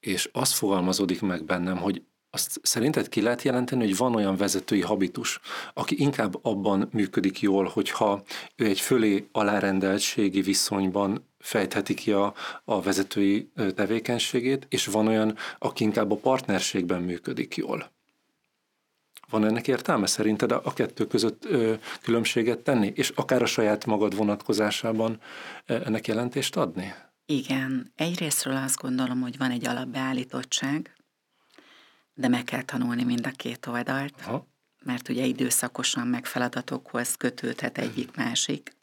És 0.00 0.28
az 0.32 0.52
fogalmazódik 0.52 1.20
meg 1.20 1.44
bennem, 1.44 1.76
hogy 1.76 2.02
azt 2.36 2.60
szerinted 2.62 3.08
ki 3.08 3.20
lehet 3.20 3.42
jelenteni, 3.42 3.84
hogy 3.84 3.96
van 3.96 4.14
olyan 4.14 4.36
vezetői 4.36 4.80
habitus, 4.80 5.40
aki 5.74 6.00
inkább 6.00 6.44
abban 6.44 6.88
működik 6.92 7.40
jól, 7.40 7.64
hogyha 7.64 8.22
ő 8.56 8.64
egy 8.64 8.80
fölé 8.80 9.28
alárendeltségi 9.32 10.40
viszonyban 10.40 11.28
fejtheti 11.38 11.94
ki 11.94 12.12
a, 12.12 12.34
a 12.64 12.82
vezetői 12.82 13.50
tevékenységét, 13.74 14.66
és 14.68 14.86
van 14.86 15.06
olyan, 15.06 15.36
aki 15.58 15.84
inkább 15.84 16.10
a 16.10 16.16
partnerségben 16.16 17.02
működik 17.02 17.56
jól. 17.56 17.90
Van 19.30 19.44
ennek 19.44 19.68
értelme 19.68 20.06
szerinted 20.06 20.52
a, 20.52 20.72
kettő 20.74 21.06
között 21.06 21.44
ö, 21.44 21.74
különbséget 22.02 22.58
tenni, 22.58 22.92
és 22.94 23.12
akár 23.14 23.42
a 23.42 23.46
saját 23.46 23.86
magad 23.86 24.16
vonatkozásában 24.16 25.20
ennek 25.66 26.06
jelentést 26.06 26.56
adni? 26.56 26.94
Igen, 27.26 27.92
egyrésztről 27.94 28.56
azt 28.56 28.80
gondolom, 28.80 29.20
hogy 29.20 29.38
van 29.38 29.50
egy 29.50 29.66
alapbeállítottság, 29.66 30.95
de 32.18 32.28
meg 32.28 32.44
kell 32.44 32.62
tanulni 32.62 33.04
mind 33.04 33.26
a 33.26 33.30
két 33.30 33.66
oldalt, 33.66 34.14
Aha. 34.20 34.46
mert 34.84 35.08
ugye 35.08 35.24
időszakosan 35.24 36.06
meg 36.06 36.26
feladatokhoz 36.26 37.14
kötődhet 37.14 37.78
egyik 37.78 38.16
másik, 38.16 38.76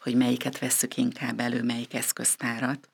hogy 0.00 0.14
melyiket 0.14 0.58
vesszük 0.58 0.96
inkább 0.96 1.40
elő, 1.40 1.62
melyik 1.62 1.94
eszköztárat. 1.94 2.88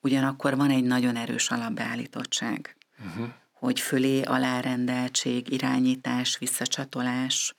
Ugyanakkor 0.00 0.56
van 0.56 0.70
egy 0.70 0.84
nagyon 0.84 1.16
erős 1.16 1.50
alapbeállítottság, 1.50 2.76
uh-huh. 3.06 3.28
hogy 3.52 3.80
fölé 3.80 4.22
alárendeltség, 4.22 5.52
irányítás, 5.52 6.38
visszacsatolás, 6.38 7.54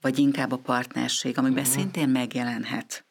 vagy 0.00 0.18
inkább 0.18 0.52
a 0.52 0.58
partnerség, 0.58 1.38
amiben 1.38 1.62
uh-huh. 1.62 1.78
szintén 1.78 2.08
megjelenhet 2.08 3.04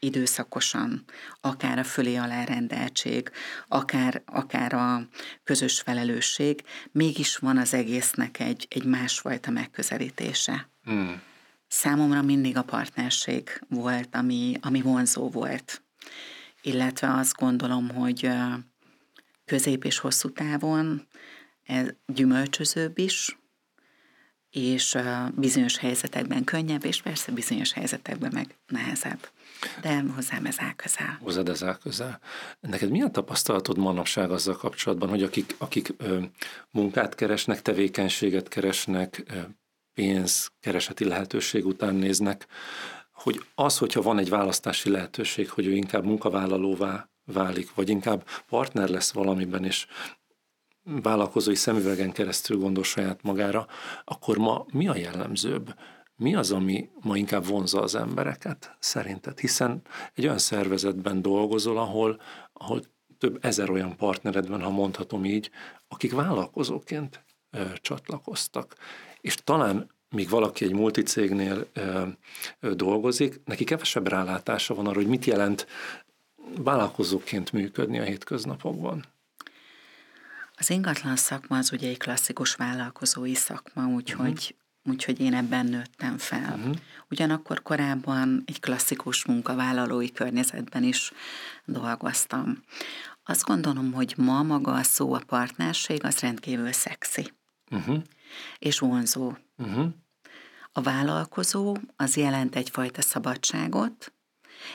időszakosan, 0.00 1.04
akár 1.40 1.78
a 1.78 1.84
fölé 1.84 2.16
alárendeltség, 2.16 3.30
akár, 3.68 4.22
akár 4.26 4.72
a 4.72 5.08
közös 5.44 5.80
felelősség, 5.80 6.62
mégis 6.92 7.36
van 7.36 7.56
az 7.56 7.74
egésznek 7.74 8.40
egy, 8.40 8.66
egy 8.70 8.84
másfajta 8.84 9.50
megközelítése. 9.50 10.68
Hmm. 10.84 11.22
Számomra 11.68 12.22
mindig 12.22 12.56
a 12.56 12.62
partnerség 12.62 13.62
volt, 13.68 14.14
ami, 14.14 14.56
ami 14.60 14.80
vonzó 14.80 15.28
volt. 15.28 15.82
Illetve 16.62 17.14
azt 17.14 17.36
gondolom, 17.36 17.88
hogy 17.88 18.30
közép 19.44 19.84
és 19.84 19.98
hosszú 19.98 20.32
távon 20.32 21.06
ez 21.62 21.88
gyümölcsözőbb 22.06 22.98
is, 22.98 23.38
és 24.50 24.96
bizonyos 25.34 25.78
helyzetekben 25.78 26.44
könnyebb, 26.44 26.84
és 26.84 27.02
persze 27.02 27.32
bizonyos 27.32 27.72
helyzetekben 27.72 28.30
meg 28.34 28.56
nehezebb. 28.66 29.28
De 29.80 30.04
hozzám 30.14 30.46
ez 30.46 30.56
áll 30.58 30.74
közel. 30.74 31.18
Hozzád 31.22 31.48
ez 31.48 31.64
áll 31.64 31.78
közel. 31.78 32.20
Neked 32.60 32.90
milyen 32.90 33.12
tapasztalatod 33.12 33.78
manapság 33.78 34.30
azzal 34.30 34.56
kapcsolatban, 34.56 35.08
hogy 35.08 35.22
akik, 35.22 35.54
akik 35.58 35.94
ö, 35.96 36.18
munkát 36.70 37.14
keresnek, 37.14 37.62
tevékenységet 37.62 38.48
keresnek, 38.48 39.22
ö, 39.26 39.40
pénzkereseti 39.94 41.04
lehetőség 41.04 41.66
után 41.66 41.94
néznek, 41.94 42.46
hogy 43.12 43.44
az, 43.54 43.78
hogyha 43.78 44.02
van 44.02 44.18
egy 44.18 44.28
választási 44.28 44.90
lehetőség, 44.90 45.50
hogy 45.50 45.66
ő 45.66 45.72
inkább 45.72 46.04
munkavállalóvá 46.04 47.08
válik, 47.24 47.74
vagy 47.74 47.88
inkább 47.88 48.26
partner 48.46 48.88
lesz 48.88 49.12
valamiben, 49.12 49.64
és 49.64 49.86
vállalkozói 50.82 51.54
szemüvegen 51.54 52.12
keresztül 52.12 52.58
gondol 52.58 52.84
saját 52.84 53.22
magára, 53.22 53.66
akkor 54.04 54.38
ma 54.38 54.66
mi 54.72 54.88
a 54.88 54.96
jellemzőbb? 54.96 55.74
Mi 56.20 56.34
az, 56.34 56.52
ami 56.52 56.90
ma 57.00 57.16
inkább 57.16 57.46
vonza 57.46 57.82
az 57.82 57.94
embereket 57.94 58.76
szerinted? 58.78 59.38
Hiszen 59.38 59.82
egy 60.14 60.24
olyan 60.24 60.38
szervezetben 60.38 61.22
dolgozol, 61.22 61.78
ahol, 61.78 62.20
ahol 62.52 62.82
több 63.18 63.38
ezer 63.44 63.70
olyan 63.70 63.96
partnered 63.96 64.48
van, 64.48 64.62
ha 64.62 64.70
mondhatom 64.70 65.24
így, 65.24 65.50
akik 65.88 66.12
vállalkozóként 66.12 67.24
ö, 67.50 67.62
csatlakoztak. 67.74 68.74
És 69.20 69.34
talán 69.34 69.90
míg 70.08 70.28
valaki 70.28 70.64
egy 70.64 70.72
multicégnél 70.72 71.66
ö, 71.72 72.06
ö, 72.60 72.74
dolgozik, 72.74 73.40
neki 73.44 73.64
kevesebb 73.64 74.08
rálátása 74.08 74.74
van 74.74 74.86
arra, 74.86 74.96
hogy 74.96 75.08
mit 75.08 75.24
jelent 75.24 75.66
vállalkozóként 76.56 77.52
működni 77.52 77.98
a 77.98 78.04
hétköznapokban. 78.04 79.04
Az 80.54 80.70
ingatlan 80.70 81.16
szakma 81.16 81.58
az 81.58 81.72
ugye 81.72 81.88
egy 81.88 81.98
klasszikus 81.98 82.54
vállalkozói 82.54 83.34
szakma, 83.34 83.86
úgyhogy 83.86 84.30
uh-huh. 84.30 84.58
Úgyhogy 84.82 85.20
én 85.20 85.34
ebben 85.34 85.66
nőttem 85.66 86.18
fel. 86.18 86.58
Uh-huh. 86.58 86.76
Ugyanakkor 87.10 87.62
korábban 87.62 88.42
egy 88.46 88.60
klasszikus 88.60 89.24
munkavállalói 89.24 90.12
környezetben 90.12 90.82
is 90.82 91.12
dolgoztam. 91.64 92.62
Azt 93.24 93.44
gondolom, 93.44 93.92
hogy 93.92 94.14
ma 94.16 94.42
maga 94.42 94.72
a 94.72 94.82
szó 94.82 95.14
a 95.14 95.22
partnerség 95.26 96.04
az 96.04 96.18
rendkívül 96.18 96.72
szexi. 96.72 97.32
Uh-huh. 97.70 98.02
És 98.58 98.78
vonzó. 98.78 99.32
Uh-huh. 99.56 99.88
A 100.72 100.80
vállalkozó 100.82 101.76
az 101.96 102.16
jelent 102.16 102.56
egyfajta 102.56 103.02
szabadságot, 103.02 104.12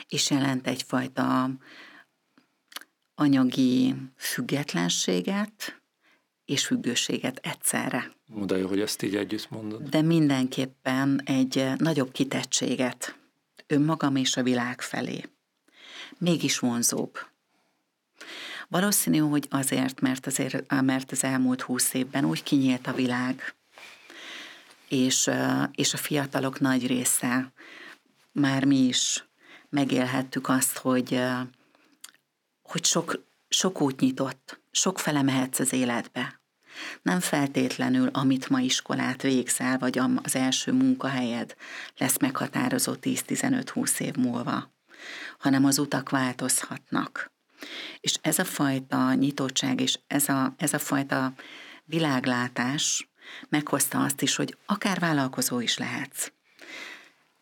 és 0.08 0.30
jelent 0.30 0.66
egyfajta 0.66 1.50
anyagi 3.14 3.94
függetlenséget, 4.16 5.82
és 6.44 6.66
függőséget 6.66 7.38
egyszerre. 7.42 8.15
De 8.26 8.56
jó, 8.56 8.68
hogy 8.68 8.80
ezt 8.80 9.02
így 9.02 9.16
együtt 9.16 9.50
mondod. 9.50 9.82
De 9.82 10.02
mindenképpen 10.02 11.20
egy 11.24 11.58
eh, 11.58 11.76
nagyobb 11.76 12.12
kitettséget 12.12 13.18
önmagam 13.66 14.16
és 14.16 14.36
a 14.36 14.42
világ 14.42 14.80
felé. 14.80 15.24
Mégis 16.18 16.58
vonzóbb. 16.58 17.18
Valószínű, 18.68 19.18
hogy 19.18 19.46
azért, 19.50 20.00
mert, 20.00 20.26
azért, 20.26 20.72
eh, 20.72 20.82
mert 20.82 21.12
az 21.12 21.24
elmúlt 21.24 21.62
húsz 21.62 21.94
évben 21.94 22.24
úgy 22.24 22.42
kinyílt 22.42 22.86
a 22.86 22.92
világ, 22.92 23.54
és, 24.88 25.26
eh, 25.26 25.68
és 25.74 25.94
a 25.94 25.96
fiatalok 25.96 26.60
nagy 26.60 26.86
része, 26.86 27.52
már 28.32 28.64
mi 28.64 28.76
is 28.78 29.24
megélhettük 29.68 30.48
azt, 30.48 30.78
hogy, 30.78 31.20
hogy 32.62 32.84
sok, 32.84 33.24
sok 33.48 33.80
út 33.80 34.00
nyitott, 34.00 34.60
sok 34.70 34.98
fele 34.98 35.22
mehetsz 35.22 35.58
az 35.58 35.72
életbe. 35.72 36.40
Nem 37.02 37.20
feltétlenül, 37.20 38.08
amit 38.12 38.48
ma 38.48 38.60
iskolát 38.60 39.22
végzel, 39.22 39.78
vagy 39.78 39.98
az 40.22 40.36
első 40.36 40.72
munkahelyed 40.72 41.54
lesz 41.96 42.18
meghatározó 42.18 42.94
10-15-20 43.02 44.00
év 44.00 44.14
múlva, 44.14 44.70
hanem 45.38 45.64
az 45.64 45.78
utak 45.78 46.10
változhatnak. 46.10 47.30
És 48.00 48.14
ez 48.20 48.38
a 48.38 48.44
fajta 48.44 49.14
nyitottság, 49.14 49.80
és 49.80 49.98
ez 50.06 50.28
a, 50.28 50.54
ez 50.56 50.72
a 50.72 50.78
fajta 50.78 51.32
világlátás 51.84 53.08
meghozta 53.48 54.02
azt 54.02 54.22
is, 54.22 54.36
hogy 54.36 54.56
akár 54.66 54.98
vállalkozó 54.98 55.60
is 55.60 55.78
lehetsz. 55.78 56.32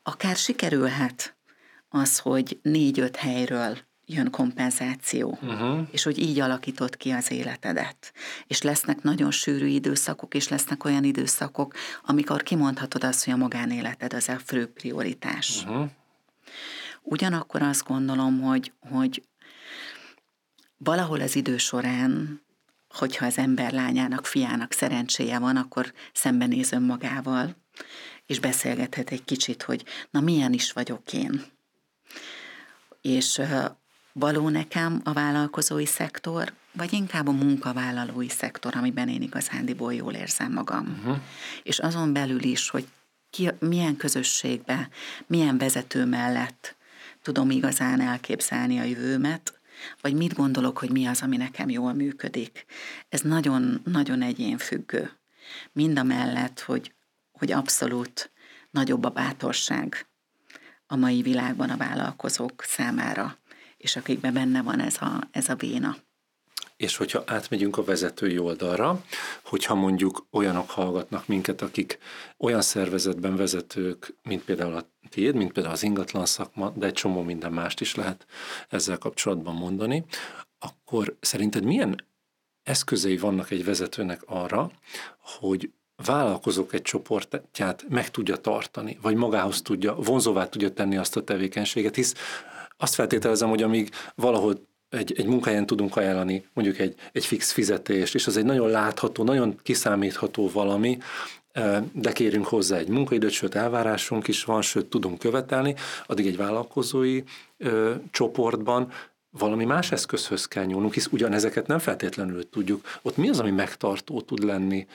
Akár 0.03 0.37
sikerülhet 0.37 1.37
az, 1.89 2.19
hogy 2.19 2.59
négy-öt 2.63 3.17
helyről 3.17 3.79
jön 4.07 4.31
kompenzáció, 4.31 5.39
uh-huh. 5.43 5.89
és 5.91 6.03
hogy 6.03 6.19
így 6.19 6.41
alakított 6.41 6.97
ki 6.97 7.11
az 7.11 7.31
életedet. 7.31 8.13
És 8.47 8.63
lesznek 8.63 9.03
nagyon 9.03 9.31
sűrű 9.31 9.67
időszakok, 9.67 10.35
és 10.35 10.49
lesznek 10.49 10.85
olyan 10.85 11.05
időszakok, 11.05 11.75
amikor 12.03 12.43
kimondhatod 12.43 13.05
azt, 13.05 13.25
hogy 13.25 13.33
a 13.33 13.37
magánéleted 13.37 14.13
az 14.13 14.29
a 14.29 14.39
fő 14.45 14.67
prioritás. 14.67 15.63
Uh-huh. 15.63 15.91
Ugyanakkor 17.03 17.63
azt 17.63 17.85
gondolom, 17.85 18.41
hogy, 18.41 18.73
hogy 18.91 19.23
valahol 20.77 21.21
az 21.21 21.37
idő 21.37 21.57
során, 21.57 22.43
hogyha 22.89 23.27
az 23.27 23.39
ember 23.39 23.73
lányának, 23.73 24.27
fiának 24.27 24.73
szerencséje 24.73 25.39
van, 25.39 25.57
akkor 25.57 25.93
szembenéz 26.13 26.73
önmagával, 26.73 27.57
és 28.27 28.41
beszélgethet 28.41 29.11
egy 29.11 29.25
kicsit, 29.25 29.63
hogy 29.63 29.85
na 30.11 30.21
milyen 30.21 30.53
is 30.53 30.73
vagyok 30.73 31.13
én 31.13 31.45
És 33.01 33.41
való 34.17 34.49
nekem 34.49 35.01
a 35.05 35.13
vállalkozói 35.13 35.87
szektor, 35.87 36.53
vagy 36.73 36.93
inkább 36.93 37.29
a 37.29 37.33
munkavállalói 37.33 38.29
szektor, 38.29 38.77
amiben 38.77 39.09
én 39.09 39.23
igazándiból 39.23 39.95
jól 39.95 40.13
érzem 40.13 40.53
magam. 40.53 40.99
Uh-huh. 40.99 41.17
És 41.63 41.79
azon 41.79 42.13
belül 42.13 42.43
is, 42.43 42.69
hogy 42.69 42.87
ki, 43.31 43.51
milyen 43.59 43.97
közösségbe, 43.97 44.89
milyen 45.27 45.59
vezető 45.59 46.05
mellett 46.05 46.77
tudom 47.23 47.51
igazán 47.51 48.01
elképzelni 48.01 48.79
a 48.79 48.85
jövőmet, 48.85 49.61
vagy 50.01 50.15
mit 50.15 50.35
gondolok, 50.35 50.79
hogy 50.79 50.91
mi 50.91 51.07
az, 51.07 51.23
ami 51.23 51.37
nekem 51.37 51.69
jól 51.69 51.93
működik. 51.93 52.65
Ez 53.09 53.21
nagyon-nagyon 53.21 54.23
egyénfüggő. 54.23 55.11
Mind 55.73 55.99
a 55.99 56.03
mellett, 56.03 56.61
hogy, 56.61 56.95
hogy 57.33 57.53
abszolút 57.53 58.31
nagyobb 58.71 59.05
a 59.05 59.11
bátorság 59.11 60.07
a 60.87 60.97
mai 60.97 61.23
világban 61.23 61.71
a 61.71 61.77
vállalkozók 61.77 62.63
számára, 62.63 63.39
és 63.85 63.97
akikben 63.97 64.33
benne 64.33 64.63
van 64.63 64.81
ez 64.81 64.97
a, 65.01 65.29
ez 65.31 65.49
a 65.49 65.55
véna. 65.55 65.97
És 66.77 66.97
hogyha 66.97 67.23
átmegyünk 67.27 67.77
a 67.77 67.85
vezetői 67.85 68.39
oldalra, 68.39 69.05
hogyha 69.43 69.75
mondjuk 69.75 70.27
olyanok 70.31 70.71
hallgatnak 70.71 71.27
minket, 71.27 71.63
akik 71.63 71.99
olyan 72.39 72.63
szervezetben 72.63 73.37
vezetők, 73.37 74.15
mint 74.23 74.45
például 74.45 74.75
a 74.75 74.89
tiéd, 75.09 75.35
mint 75.35 75.53
például 75.53 75.75
az 75.75 75.83
ingatlan 75.83 76.27
szakma, 76.27 76.73
de 76.77 76.87
egy 76.87 76.93
csomó 76.93 77.23
minden 77.23 77.53
mást 77.53 77.81
is 77.81 77.95
lehet 77.95 78.27
ezzel 78.69 78.99
kapcsolatban 78.99 79.55
mondani, 79.55 80.05
akkor 80.59 81.17
szerinted 81.21 81.65
milyen 81.65 82.07
eszközei 82.63 83.17
vannak 83.17 83.51
egy 83.51 83.65
vezetőnek 83.65 84.23
arra, 84.27 84.71
hogy 85.19 85.71
vállalkozók 85.97 86.73
egy 86.73 86.83
csoportját 86.83 87.85
meg 87.89 88.11
tudja 88.11 88.37
tartani, 88.37 88.99
vagy 89.03 89.15
magához 89.15 89.63
tudja, 89.63 89.95
vonzóvá 89.95 90.49
tudja 90.49 90.73
tenni 90.73 90.97
azt 90.97 91.17
a 91.17 91.25
tevékenységet, 91.25 91.95
hisz 91.95 92.15
azt 92.85 92.95
feltételezem, 92.95 93.49
hogy 93.49 93.63
amíg 93.63 93.91
valahol 94.15 94.67
egy, 94.89 95.13
egy 95.17 95.27
munkahelyen 95.27 95.67
tudunk 95.67 95.97
ajánlani 95.97 96.47
mondjuk 96.53 96.79
egy, 96.79 96.95
egy 97.13 97.27
fix 97.27 97.53
fizetést, 97.53 98.15
és 98.15 98.27
az 98.27 98.37
egy 98.37 98.45
nagyon 98.45 98.69
látható, 98.69 99.25
nagyon 99.25 99.59
kiszámítható 99.63 100.51
valami, 100.53 100.99
de 101.93 102.13
kérünk 102.13 102.47
hozzá 102.47 102.77
egy 102.77 102.89
munkaidőt, 102.89 103.31
sőt 103.31 103.55
elvárásunk 103.55 104.29
is 104.29 104.45
van, 104.45 104.63
sőt 104.63 104.87
tudunk 104.87 105.19
követelni, 105.19 105.75
addig 106.07 106.27
egy 106.27 106.37
vállalkozói 106.37 107.23
ö, 107.57 107.95
csoportban 108.11 108.93
valami 109.31 109.65
más 109.65 109.93
eszközhöz 109.93 110.47
kell 110.47 110.65
nyúlnunk, 110.65 110.95
hisz 110.95 111.09
ugyanezeket 111.11 111.67
nem 111.67 111.79
feltétlenül 111.79 112.49
tudjuk. 112.49 112.99
Ott 113.03 113.17
mi 113.17 113.29
az, 113.29 113.41
ami 113.41 113.51
megtartó 113.51 114.21
tud 114.21 114.45
lenni, 114.45 114.87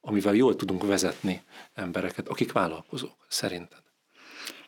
amivel 0.00 0.34
jól 0.34 0.56
tudunk 0.56 0.86
vezetni 0.86 1.42
embereket, 1.74 2.28
akik 2.28 2.52
vállalkozók, 2.52 3.16
szerinted? 3.28 3.85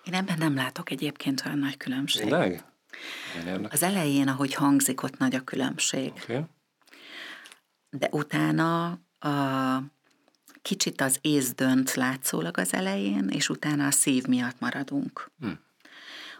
Én 0.09 0.15
ebben 0.15 0.39
nem 0.39 0.55
látok 0.55 0.91
egyébként 0.91 1.43
olyan 1.47 1.59
nagy 1.59 1.77
különbséget. 1.77 2.65
Tényleg? 3.45 3.73
Az 3.73 3.83
elején, 3.83 4.29
ahogy 4.29 4.55
hangzik, 4.55 5.03
ott 5.03 5.19
nagy 5.19 5.35
a 5.35 5.41
különbség. 5.41 6.13
Okay. 6.23 6.41
De 7.91 8.09
utána 8.11 8.91
a 9.19 9.83
kicsit 10.63 11.01
az 11.01 11.19
ész 11.21 11.55
dönt 11.55 11.95
látszólag 11.95 12.59
az 12.59 12.73
elején, 12.73 13.29
és 13.29 13.49
utána 13.49 13.87
a 13.87 13.91
szív 13.91 14.27
miatt 14.27 14.61
maradunk. 14.61 15.31
Hmm. 15.39 15.59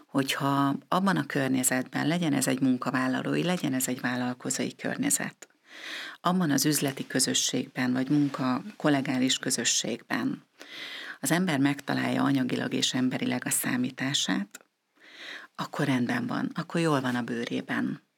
Hogyha 0.05 0.75
abban 0.87 1.17
a 1.17 1.25
környezetben, 1.25 2.07
legyen 2.07 2.33
ez 2.33 2.47
egy 2.47 2.59
munkavállalói, 2.59 3.43
legyen 3.43 3.73
ez 3.73 3.87
egy 3.87 4.01
vállalkozói 4.01 4.75
környezet, 4.75 5.47
abban 6.21 6.51
az 6.51 6.65
üzleti 6.65 7.07
közösségben, 7.07 7.93
vagy 7.93 8.09
munka 8.09 8.61
kollegális 8.75 9.37
közösségben 9.37 10.43
az 11.19 11.31
ember 11.31 11.59
megtalálja 11.59 12.23
anyagilag 12.23 12.73
és 12.73 12.93
emberileg 12.93 13.45
a 13.45 13.49
számítását, 13.49 14.65
akkor 15.55 15.85
rendben 15.85 16.27
van, 16.27 16.51
akkor 16.53 16.81
jól 16.81 17.01
van 17.01 17.15
a 17.15 17.21
bőrében. 17.21 18.08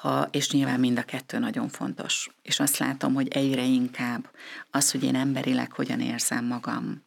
Ha, 0.00 0.28
és 0.30 0.50
nyilván 0.50 0.80
mind 0.80 0.98
a 0.98 1.02
kettő 1.02 1.38
nagyon 1.38 1.68
fontos. 1.68 2.30
És 2.42 2.60
azt 2.60 2.78
látom, 2.78 3.14
hogy 3.14 3.28
egyre 3.28 3.62
inkább 3.62 4.30
az, 4.70 4.90
hogy 4.90 5.04
én 5.04 5.14
emberileg 5.14 5.72
hogyan 5.72 6.00
érzem 6.00 6.44
magam, 6.44 7.02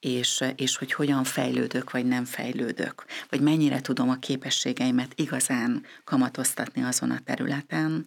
és, 0.00 0.44
és 0.56 0.76
hogy 0.76 0.92
hogyan 0.92 1.24
fejlődök, 1.24 1.90
vagy 1.90 2.06
nem 2.06 2.24
fejlődök, 2.24 3.04
vagy 3.28 3.40
mennyire 3.40 3.80
tudom 3.80 4.08
a 4.08 4.18
képességeimet 4.18 5.12
igazán 5.14 5.84
kamatoztatni 6.04 6.82
azon 6.82 7.10
a 7.10 7.20
területen, 7.24 8.06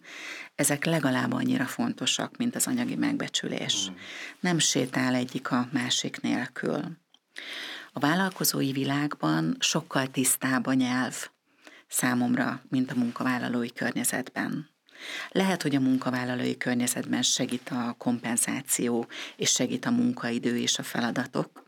ezek 0.54 0.84
legalább 0.84 1.32
annyira 1.32 1.64
fontosak, 1.64 2.36
mint 2.36 2.54
az 2.54 2.66
anyagi 2.66 2.96
megbecsülés. 2.96 3.90
Mm. 3.90 3.94
Nem 4.40 4.58
sétál 4.58 5.14
egyik 5.14 5.50
a 5.50 5.68
másik 5.72 6.20
nélkül. 6.20 6.80
A 7.92 7.98
vállalkozói 7.98 8.72
világban 8.72 9.56
sokkal 9.58 10.06
tisztább 10.06 10.66
a 10.66 10.72
nyelv 10.72 11.28
számomra, 11.94 12.62
mint 12.68 12.90
a 12.90 12.94
munkavállalói 12.96 13.72
környezetben. 13.72 14.68
Lehet, 15.30 15.62
hogy 15.62 15.74
a 15.74 15.80
munkavállalói 15.80 16.56
környezetben 16.56 17.22
segít 17.22 17.68
a 17.68 17.94
kompenzáció, 17.98 19.06
és 19.36 19.50
segít 19.50 19.86
a 19.86 19.90
munkaidő 19.90 20.56
és 20.56 20.78
a 20.78 20.82
feladatok, 20.82 21.64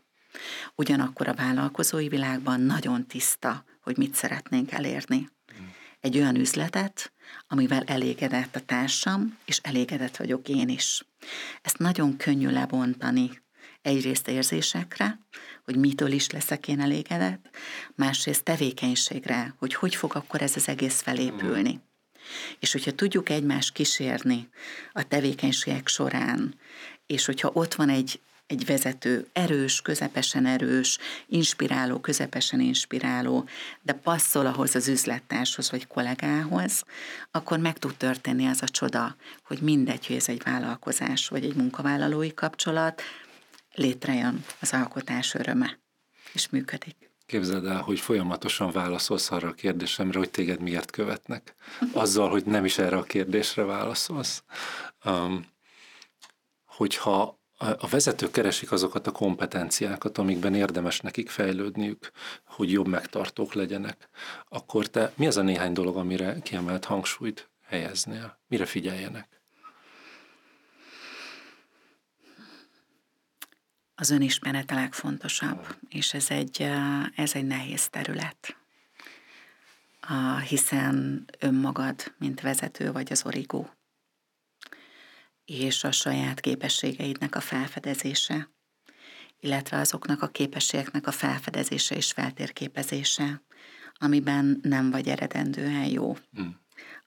Ugyanakkor 0.75 1.27
a 1.27 1.33
vállalkozói 1.33 2.07
világban 2.07 2.61
nagyon 2.61 3.07
tiszta, 3.07 3.63
hogy 3.81 3.97
mit 3.97 4.15
szeretnénk 4.15 4.71
elérni. 4.71 5.29
Egy 5.99 6.17
olyan 6.17 6.35
üzletet, 6.35 7.13
amivel 7.47 7.83
elégedett 7.83 8.55
a 8.55 8.65
társam, 8.65 9.37
és 9.45 9.59
elégedett 9.63 10.17
vagyok 10.17 10.49
én 10.49 10.69
is. 10.69 11.05
Ezt 11.61 11.77
nagyon 11.77 12.17
könnyű 12.17 12.49
lebontani 12.49 13.41
egyrészt 13.87 14.27
érzésekre, 14.27 15.19
hogy 15.63 15.75
mitől 15.75 16.11
is 16.11 16.29
leszek 16.29 16.67
én 16.67 16.79
elégedett, 16.79 17.49
másrészt 17.95 18.43
tevékenységre, 18.43 19.55
hogy 19.57 19.73
hogy 19.73 19.95
fog 19.95 20.15
akkor 20.15 20.41
ez 20.41 20.55
az 20.55 20.67
egész 20.67 21.01
felépülni. 21.01 21.79
És 22.59 22.71
hogyha 22.71 22.91
tudjuk 22.91 23.29
egymást 23.29 23.73
kísérni 23.73 24.49
a 24.91 25.07
tevékenységek 25.07 25.87
során, 25.87 26.55
és 27.05 27.25
hogyha 27.25 27.51
ott 27.53 27.73
van 27.73 27.89
egy 27.89 28.19
egy 28.47 28.65
vezető 28.65 29.27
erős, 29.33 29.81
közepesen 29.81 30.45
erős, 30.45 30.97
inspiráló, 31.27 31.99
közepesen 31.99 32.59
inspiráló, 32.59 33.47
de 33.81 33.93
passzol 33.93 34.45
ahhoz 34.45 34.75
az 34.75 34.87
üzlettárshoz 34.87 35.71
vagy 35.71 35.87
kollégához, 35.87 36.83
akkor 37.31 37.59
meg 37.59 37.77
tud 37.77 37.95
történni 37.95 38.45
az 38.45 38.61
a 38.61 38.67
csoda, 38.67 39.15
hogy 39.43 39.59
mindegy, 39.61 40.07
hogy 40.07 40.15
ez 40.15 40.29
egy 40.29 40.43
vállalkozás 40.43 41.27
vagy 41.27 41.45
egy 41.45 41.55
munkavállalói 41.55 42.33
kapcsolat, 42.33 43.01
létrejön 43.77 44.45
az 44.59 44.73
alkotás 44.73 45.33
öröme, 45.33 45.79
és 46.33 46.49
működik. 46.49 47.11
Képzeld 47.25 47.65
el, 47.65 47.81
hogy 47.81 47.99
folyamatosan 47.99 48.71
válaszolsz 48.71 49.31
arra 49.31 49.47
a 49.47 49.53
kérdésemre, 49.53 50.17
hogy 50.17 50.29
téged 50.29 50.61
miért 50.61 50.91
követnek. 50.91 51.55
Azzal, 51.93 52.29
hogy 52.29 52.45
nem 52.45 52.65
is 52.65 52.77
erre 52.77 52.97
a 52.97 53.03
kérdésre 53.03 53.63
válaszolsz. 53.63 54.43
Um, 55.05 55.45
hogyha 56.65 57.39
a 57.57 57.87
vezetők 57.87 58.31
keresik 58.31 58.71
azokat 58.71 59.07
a 59.07 59.11
kompetenciákat, 59.11 60.17
amikben 60.17 60.55
érdemes 60.55 60.99
nekik 60.99 61.29
fejlődniük, 61.29 62.11
hogy 62.45 62.71
jobb 62.71 62.87
megtartók 62.87 63.53
legyenek, 63.53 64.09
akkor 64.49 64.87
te 64.87 65.11
mi 65.15 65.27
az 65.27 65.37
a 65.37 65.41
néhány 65.41 65.73
dolog, 65.73 65.97
amire 65.97 66.39
kiemelt 66.43 66.85
hangsúlyt 66.85 67.49
helyeznél? 67.65 68.39
Mire 68.47 68.65
figyeljenek? 68.65 69.36
Az 73.99 74.09
önismeret 74.09 74.71
a 74.71 74.75
legfontosabb, 74.75 75.77
és 75.89 76.13
ez 76.13 76.29
egy, 76.29 76.69
ez 77.15 77.35
egy 77.35 77.45
nehéz 77.45 77.89
terület. 77.89 78.57
Hiszen 80.47 81.25
önmagad, 81.39 82.13
mint 82.17 82.41
vezető 82.41 82.91
vagy 82.91 83.11
az 83.11 83.25
origó 83.25 83.69
és 85.47 85.83
a 85.83 85.91
saját 85.91 86.39
képességeidnek 86.39 87.35
a 87.35 87.39
felfedezése, 87.39 88.49
illetve 89.39 89.77
azoknak 89.77 90.21
a 90.21 90.27
képességeknek 90.27 91.07
a 91.07 91.11
felfedezése 91.11 91.95
és 91.95 92.11
feltérképezése, 92.11 93.41
amiben 93.93 94.59
nem 94.61 94.91
vagy 94.91 95.07
eredendően 95.07 95.85
jó, 95.85 96.17
mm. 96.41 96.47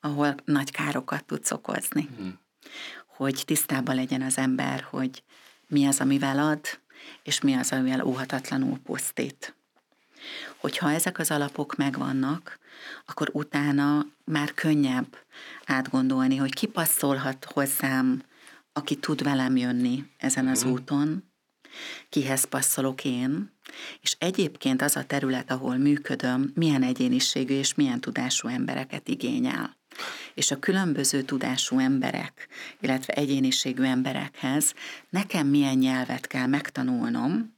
ahol 0.01 0.35
nagy 0.45 0.71
károkat 0.71 1.25
tudsz 1.25 1.51
okozni. 1.51 2.09
Mm. 2.21 2.29
Hogy 3.07 3.43
tisztában 3.47 3.95
legyen 3.95 4.23
az 4.23 4.39
ember, 4.39 4.83
hogy 4.83 5.23
mi 5.71 5.87
az, 5.87 6.01
amivel 6.01 6.39
ad, 6.39 6.61
és 7.23 7.41
mi 7.41 7.55
az, 7.55 7.73
amivel 7.73 8.05
óhatatlanul 8.05 8.79
pusztít. 8.79 9.55
Hogyha 10.57 10.93
ezek 10.93 11.19
az 11.19 11.31
alapok 11.31 11.77
megvannak, 11.77 12.59
akkor 13.07 13.31
utána 13.33 14.07
már 14.25 14.55
könnyebb 14.55 15.17
átgondolni, 15.65 16.37
hogy 16.37 16.55
ki 16.55 16.67
passzolhat 16.67 17.45
hozzám 17.45 18.23
aki 18.73 18.97
tud 18.97 19.23
velem 19.23 19.57
jönni 19.57 20.05
ezen 20.17 20.47
az 20.47 20.65
mm. 20.65 20.71
úton, 20.71 21.25
kihez 22.09 22.45
passzolok 22.45 23.05
én, 23.05 23.53
és 24.01 24.17
egyébként 24.19 24.83
az 24.83 24.97
a 24.97 25.05
terület, 25.05 25.51
ahol 25.51 25.77
működöm, 25.77 26.51
milyen 26.55 26.83
egyéniségű 26.83 27.55
és 27.55 27.75
milyen 27.75 28.01
tudású 28.01 28.49
embereket 28.49 29.09
igényel. 29.09 29.80
És 30.41 30.51
a 30.51 30.59
különböző 30.59 31.23
tudású 31.23 31.79
emberek, 31.79 32.49
illetve 32.81 33.13
egyéniségű 33.13 33.83
emberekhez 33.83 34.75
nekem 35.09 35.47
milyen 35.47 35.77
nyelvet 35.77 36.27
kell 36.27 36.47
megtanulnom, 36.47 37.57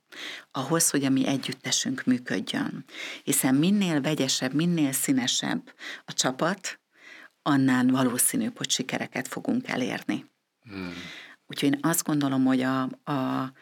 ahhoz, 0.50 0.90
hogy 0.90 1.04
a 1.04 1.10
mi 1.10 1.26
együttesünk 1.26 2.04
működjön. 2.04 2.84
Hiszen 3.22 3.54
minél 3.54 4.00
vegyesebb, 4.00 4.54
minél 4.54 4.92
színesebb 4.92 5.74
a 6.04 6.12
csapat, 6.12 6.80
annál 7.42 7.86
valószínűbb, 7.86 8.56
hogy 8.56 8.70
sikereket 8.70 9.28
fogunk 9.28 9.68
elérni. 9.68 10.30
Hmm. 10.62 10.92
Úgyhogy 11.46 11.72
én 11.72 11.78
azt 11.82 12.04
gondolom, 12.04 12.44
hogy 12.44 12.60
a, 12.60 12.82
a, 13.04 13.52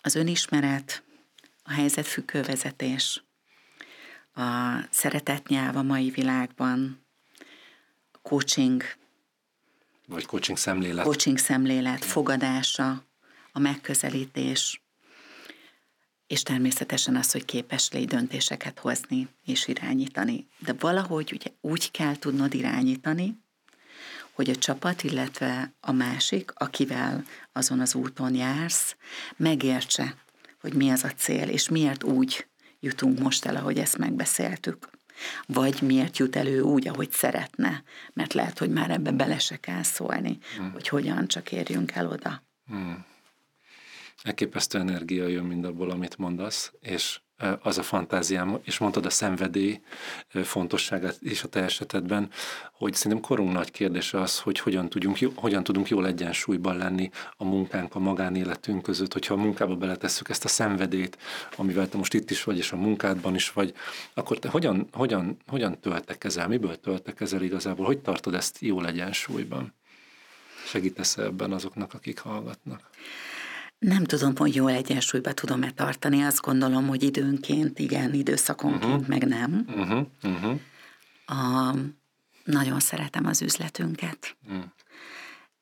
az 0.00 0.14
önismeret, 0.14 1.02
a 1.62 1.72
helyzetfüggővezetés, 1.72 3.24
a 4.34 4.78
szeretetnyelv 4.90 5.76
a 5.76 5.82
mai 5.82 6.10
világban, 6.10 7.05
coaching, 8.28 8.82
vagy 10.06 10.26
coaching 10.26 10.58
szemlélet. 10.58 11.04
Coaching 11.04 11.38
szemlélet, 11.38 12.04
fogadása, 12.04 13.04
a 13.52 13.58
megközelítés, 13.58 14.82
és 16.26 16.42
természetesen 16.42 17.16
az, 17.16 17.32
hogy 17.32 17.44
képes 17.44 17.90
légy 17.90 18.08
döntéseket 18.08 18.78
hozni 18.78 19.28
és 19.44 19.68
irányítani. 19.68 20.46
De 20.58 20.72
valahogy 20.72 21.32
ugye 21.32 21.50
úgy 21.60 21.90
kell 21.90 22.16
tudnod 22.16 22.54
irányítani, 22.54 23.38
hogy 24.32 24.50
a 24.50 24.56
csapat, 24.56 25.02
illetve 25.02 25.72
a 25.80 25.92
másik, 25.92 26.52
akivel 26.54 27.24
azon 27.52 27.80
az 27.80 27.94
úton 27.94 28.34
jársz, 28.34 28.96
megértse, 29.36 30.14
hogy 30.60 30.74
mi 30.74 30.90
az 30.90 31.04
a 31.04 31.10
cél, 31.10 31.48
és 31.48 31.68
miért 31.68 32.02
úgy 32.02 32.46
jutunk 32.80 33.18
most 33.18 33.44
el, 33.44 33.56
ahogy 33.56 33.78
ezt 33.78 33.98
megbeszéltük. 33.98 34.95
Vagy 35.46 35.82
miért 35.82 36.18
jut 36.18 36.36
elő 36.36 36.60
úgy, 36.60 36.88
ahogy 36.88 37.10
szeretne, 37.10 37.82
mert 38.12 38.32
lehet, 38.32 38.58
hogy 38.58 38.70
már 38.70 38.90
ebbe 38.90 39.10
bele 39.10 39.38
se 39.38 39.56
kell 39.56 39.82
szólni, 39.82 40.38
hmm. 40.56 40.72
hogy 40.72 40.88
hogyan 40.88 41.26
csak 41.26 41.52
érjünk 41.52 41.92
el 41.92 42.08
oda. 42.08 42.42
Hmm. 42.66 43.04
Elképesztő 44.22 44.78
energia 44.78 45.26
jön 45.26 45.44
mindabból, 45.44 45.90
amit 45.90 46.16
mondasz, 46.16 46.72
és 46.80 47.20
az 47.62 47.78
a 47.78 47.82
fantáziám, 47.82 48.58
és 48.64 48.78
mondtad 48.78 49.06
a 49.06 49.10
szenvedély 49.10 49.80
fontosságát 50.28 51.16
is 51.20 51.42
a 51.42 51.48
te 51.48 51.62
esetedben, 51.62 52.30
hogy 52.72 52.94
szerintem 52.94 53.28
korunk 53.28 53.52
nagy 53.52 53.70
kérdése 53.70 54.20
az, 54.20 54.38
hogy 54.38 54.58
hogyan, 54.58 54.88
tudjunk, 54.88 55.18
hogyan 55.34 55.64
tudunk 55.64 55.88
jól 55.88 56.06
egyensúlyban 56.06 56.76
lenni 56.76 57.10
a 57.36 57.44
munkánk, 57.44 57.94
a 57.94 57.98
magánéletünk 57.98 58.82
között, 58.82 59.12
hogyha 59.12 59.34
a 59.34 59.36
munkába 59.36 59.76
beletesszük 59.76 60.28
ezt 60.28 60.44
a 60.44 60.48
szenvedét, 60.48 61.18
amivel 61.56 61.88
te 61.88 61.96
most 61.96 62.14
itt 62.14 62.30
is 62.30 62.44
vagy, 62.44 62.58
és 62.58 62.72
a 62.72 62.76
munkádban 62.76 63.34
is 63.34 63.52
vagy, 63.52 63.74
akkor 64.14 64.38
te 64.38 64.48
hogyan, 64.48 64.88
hogyan, 64.92 65.36
hogyan 65.46 65.80
töltekezel, 65.80 66.48
miből 66.48 66.80
töltekezel 66.80 67.42
igazából, 67.42 67.86
hogy 67.86 67.98
tartod 67.98 68.34
ezt 68.34 68.56
jól 68.60 68.86
egyensúlyban? 68.86 69.74
Segítesz 70.66 71.16
ebben 71.16 71.52
azoknak, 71.52 71.94
akik 71.94 72.18
hallgatnak? 72.18 72.90
Nem 73.78 74.04
tudom, 74.04 74.36
hogy 74.36 74.54
jól 74.54 74.70
egyensúlyba 74.70 75.32
tudom-e 75.32 75.70
tartani, 75.70 76.22
azt 76.22 76.40
gondolom, 76.40 76.86
hogy 76.86 77.02
időnként 77.02 77.78
igen, 77.78 78.14
időszakonként 78.14 78.84
uh-huh. 78.84 79.06
meg 79.06 79.26
nem. 79.26 79.64
Uh-huh. 79.68 80.06
Uh-huh. 80.22 80.60
A, 81.26 81.74
nagyon 82.44 82.80
szeretem 82.80 83.26
az 83.26 83.42
üzletünket, 83.42 84.36
uh-huh. 84.46 84.64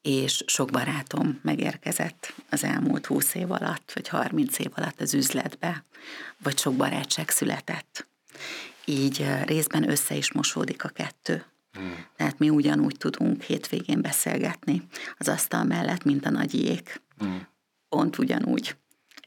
és 0.02 0.42
sok 0.46 0.70
barátom 0.70 1.38
megérkezett 1.42 2.34
az 2.50 2.64
elmúlt 2.64 3.06
20 3.06 3.34
év 3.34 3.50
alatt, 3.50 3.92
vagy 3.94 4.08
30 4.08 4.58
év 4.58 4.70
alatt 4.74 5.00
az 5.00 5.14
üzletbe, 5.14 5.84
vagy 6.42 6.58
sok 6.58 6.74
barátság 6.74 7.30
született. 7.30 8.06
Így 8.84 9.26
részben 9.44 9.90
össze 9.90 10.14
is 10.14 10.32
mosódik 10.32 10.84
a 10.84 10.88
kettő. 10.88 11.44
Hmm. 11.72 12.06
Tehát 12.16 12.38
mi 12.38 12.50
ugyanúgy 12.50 12.96
tudunk 12.96 13.42
hétvégén 13.42 14.00
beszélgetni 14.00 14.82
az 15.18 15.28
asztal 15.28 15.64
mellett, 15.64 16.04
mint 16.04 16.26
a 16.26 16.30
nagyiék. 16.30 17.00
Hmm 17.18 17.46
pont 17.94 18.18
ugyanúgy 18.18 18.76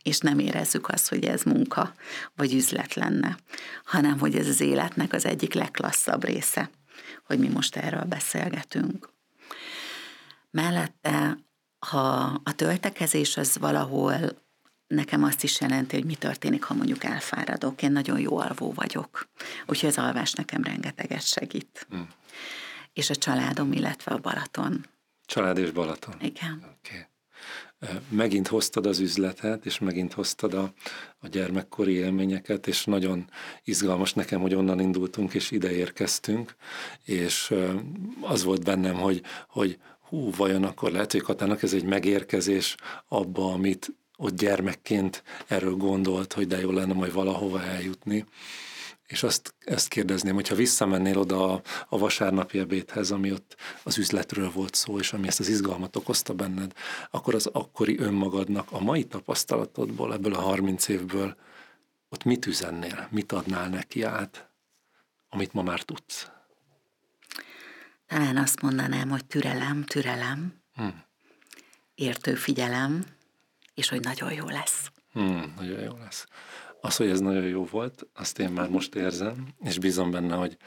és 0.04 0.20
nem 0.20 0.40
érezzük 0.40 0.90
azt, 0.90 1.10
hogy 1.10 1.26
ez 1.26 1.44
munka 1.44 1.94
vagy 2.36 2.54
üzlet 2.54 2.94
lenne, 2.94 3.38
hanem 3.86 4.20
hogy 4.20 4.36
ez 4.36 4.48
az 4.48 4.60
életnek 4.60 5.14
az 5.14 5.26
egyik 5.26 5.54
legklasszabb 5.54 6.24
része, 6.24 6.70
hogy 7.24 7.40
mi 7.40 7.48
most 7.48 7.76
erről 7.76 8.04
beszélgetünk. 8.04 9.10
Mellette, 10.52 11.38
ha 11.80 12.08
a 12.44 12.56
töltekezés 12.56 13.38
az 13.38 13.58
valahol 13.58 14.16
nekem 14.88 15.24
azt 15.24 15.44
is 15.44 15.62
jelenti, 15.62 15.96
hogy 15.96 16.06
mi 16.06 16.16
történik, 16.16 16.64
ha 16.64 16.74
mondjuk 16.74 17.04
elfáradok. 17.04 17.82
Én 17.82 17.92
nagyon 17.92 18.20
jó 18.20 18.38
alvó 18.38 18.74
vagyok, 18.74 19.30
úgyhogy 19.66 19.90
az 19.90 19.98
alvás 19.98 20.34
nekem 20.34 20.64
rengeteget 20.64 21.28
segít. 21.28 21.88
Mm. 21.96 22.02
És 22.94 23.10
a 23.10 23.16
családom, 23.16 23.72
illetve 23.72 24.12
a 24.12 24.18
Balaton. 24.18 24.86
Család 25.26 25.58
és 25.58 25.72
Balaton. 25.72 26.16
Igen. 26.22 26.78
Okay 26.78 27.08
megint 28.10 28.48
hoztad 28.48 28.86
az 28.86 29.00
üzletet, 29.00 29.66
és 29.66 29.80
megint 29.80 30.14
hoztad 30.14 30.54
a, 30.54 30.74
a 31.20 31.28
gyermekkori 31.28 31.94
élményeket, 31.94 32.68
és 32.68 32.86
nagyon 32.86 33.30
izgalmas 33.64 34.14
nekem, 34.14 34.42
hogy 34.42 34.54
onnan 34.54 34.80
indultunk, 34.80 35.34
és 35.34 35.52
ide 35.52 35.72
érkeztünk, 35.72 36.56
és 37.04 37.54
az 38.22 38.44
volt 38.44 38.64
bennem, 38.64 38.96
hogy, 38.96 39.22
hogy 39.50 39.78
hú, 40.00 40.32
vajon 40.38 40.64
akkor 40.64 40.92
lehet, 40.92 41.12
hogy 41.12 41.22
Katának 41.22 41.64
ez 41.64 41.74
egy 41.74 41.84
megérkezés 41.84 42.76
abba, 43.08 43.54
amit 43.54 43.94
ott 44.18 44.36
gyermekként 44.36 45.24
erről 45.48 45.76
gondolt, 45.76 46.34
hogy 46.34 46.48
de 46.48 46.60
jó 46.60 46.72
lenne 46.72 46.94
majd 46.94 47.14
valahova 47.14 47.64
eljutni 47.64 48.26
és 49.08 49.24
azt, 49.24 49.56
ezt 49.60 49.88
kérdezném, 49.88 50.34
hogyha 50.34 50.56
visszamennél 50.56 51.18
oda 51.18 51.54
a, 51.54 51.62
a 51.90 51.98
vasárnapi 51.98 52.60
ebédhez, 52.60 53.12
ami 53.12 53.32
ott 53.32 53.56
az 53.84 53.98
üzletről 53.98 54.52
volt 54.52 54.76
szó, 54.76 55.00
és 55.00 55.14
ami 55.14 55.28
ezt 55.28 55.40
az 55.40 55.48
izgalmat 55.48 55.96
okozta 55.96 56.34
benned, 56.34 56.74
akkor 57.12 57.36
az 57.36 57.46
akkori 57.46 58.00
önmagadnak 58.00 58.72
a 58.72 58.80
mai 58.80 59.04
tapasztalatodból, 59.04 60.14
ebből 60.14 60.34
a 60.34 60.42
30 60.42 60.88
évből, 60.88 61.36
ott 62.10 62.24
mit 62.24 62.46
üzennél, 62.46 63.08
mit 63.12 63.32
adnál 63.32 63.70
neki 63.70 64.04
át, 64.04 64.50
amit 65.30 65.54
ma 65.54 65.62
már 65.62 65.82
tudsz? 65.82 66.30
Talán 68.06 68.38
azt 68.38 68.62
mondanám, 68.62 69.10
hogy 69.10 69.26
türelem, 69.26 69.84
türelem, 69.84 70.62
hmm. 70.74 71.04
értő 71.96 72.36
figyelem, 72.36 73.06
és 73.74 73.90
hogy 73.90 74.00
nagyon 74.00 74.34
jó 74.34 74.48
lesz. 74.50 74.92
Hmm, 75.12 75.54
nagyon 75.56 75.80
jó 75.80 75.98
lesz. 75.98 76.26
Az, 76.88 76.96
hogy 76.96 77.10
ez 77.10 77.20
nagyon 77.20 77.44
jó 77.44 77.66
volt, 77.66 78.08
azt 78.14 78.40
én 78.40 78.50
már 78.50 78.70
most 78.70 78.96
érzem, 78.96 79.48
és 79.64 79.80
bízom 79.80 80.12
benne, 80.12 80.36
hogy 80.36 80.58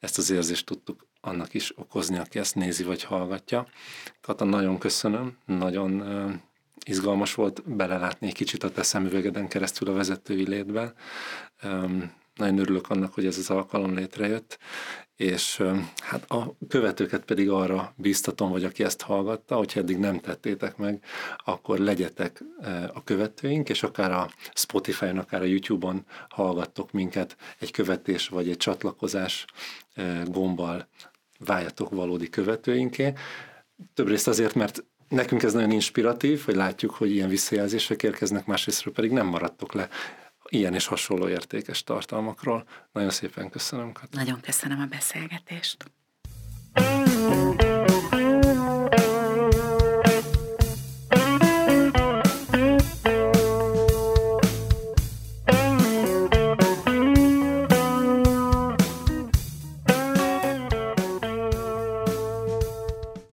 ezt 0.00 0.18
az 0.18 0.30
érzést 0.30 0.66
tudtuk 0.66 1.06
annak 1.20 1.54
is 1.54 1.78
okozni, 1.78 2.18
aki 2.18 2.38
ezt 2.38 2.54
nézi 2.54 2.82
vagy 2.82 3.02
hallgatja. 3.02 3.66
Kata, 4.20 4.44
nagyon 4.44 4.78
köszönöm, 4.78 5.36
nagyon 5.46 6.02
izgalmas 6.86 7.34
volt 7.34 7.76
belelátni 7.76 8.26
egy 8.26 8.34
kicsit 8.34 8.64
a 8.64 8.70
te 8.70 8.82
szemüvegeden 8.82 9.48
keresztül 9.48 9.88
a 9.88 9.92
vezetői 9.92 10.48
létbe. 10.48 10.92
Nagyon 12.40 12.58
örülök 12.58 12.90
annak, 12.90 13.14
hogy 13.14 13.26
ez 13.26 13.38
az 13.38 13.50
alkalom 13.50 13.94
létrejött, 13.94 14.58
és 15.16 15.62
hát 16.02 16.30
a 16.30 16.56
követőket 16.68 17.24
pedig 17.24 17.50
arra 17.50 17.94
bíztatom, 17.96 18.50
vagy 18.50 18.64
aki 18.64 18.84
ezt 18.84 19.02
hallgatta, 19.02 19.56
hogyha 19.56 19.80
eddig 19.80 19.98
nem 19.98 20.20
tettétek 20.20 20.76
meg, 20.76 21.04
akkor 21.44 21.78
legyetek 21.78 22.42
a 22.92 23.04
követőink, 23.04 23.68
és 23.68 23.82
akár 23.82 24.10
a 24.12 24.30
Spotify-on, 24.54 25.18
akár 25.18 25.40
a 25.40 25.44
YouTube-on 25.44 26.04
hallgattok 26.28 26.92
minket 26.92 27.36
egy 27.58 27.70
követés 27.70 28.28
vagy 28.28 28.48
egy 28.48 28.56
csatlakozás 28.56 29.44
gombbal 30.24 30.88
váljatok 31.38 31.90
valódi 31.90 32.28
követőinké. 32.28 33.12
Több 33.94 34.08
részt 34.08 34.28
azért, 34.28 34.54
mert 34.54 34.84
nekünk 35.08 35.42
ez 35.42 35.52
nagyon 35.52 35.70
inspiratív, 35.70 36.42
hogy 36.44 36.54
látjuk, 36.54 36.94
hogy 36.94 37.10
ilyen 37.10 37.28
visszajelzések 37.28 38.02
érkeznek, 38.02 38.46
másrésztről 38.46 38.94
pedig 38.94 39.10
nem 39.10 39.26
maradtok 39.26 39.72
le 39.72 39.88
ilyen 40.50 40.74
és 40.74 40.86
hasonló 40.86 41.28
értékes 41.28 41.84
tartalmakról. 41.84 42.64
Nagyon 42.92 43.10
szépen 43.10 43.50
köszönöm. 43.50 43.92
Nagyon 44.10 44.40
köszönöm 44.40 44.80
a 44.80 44.86
beszélgetést. 44.86 45.90
thank 46.72 47.62
you 47.62 47.69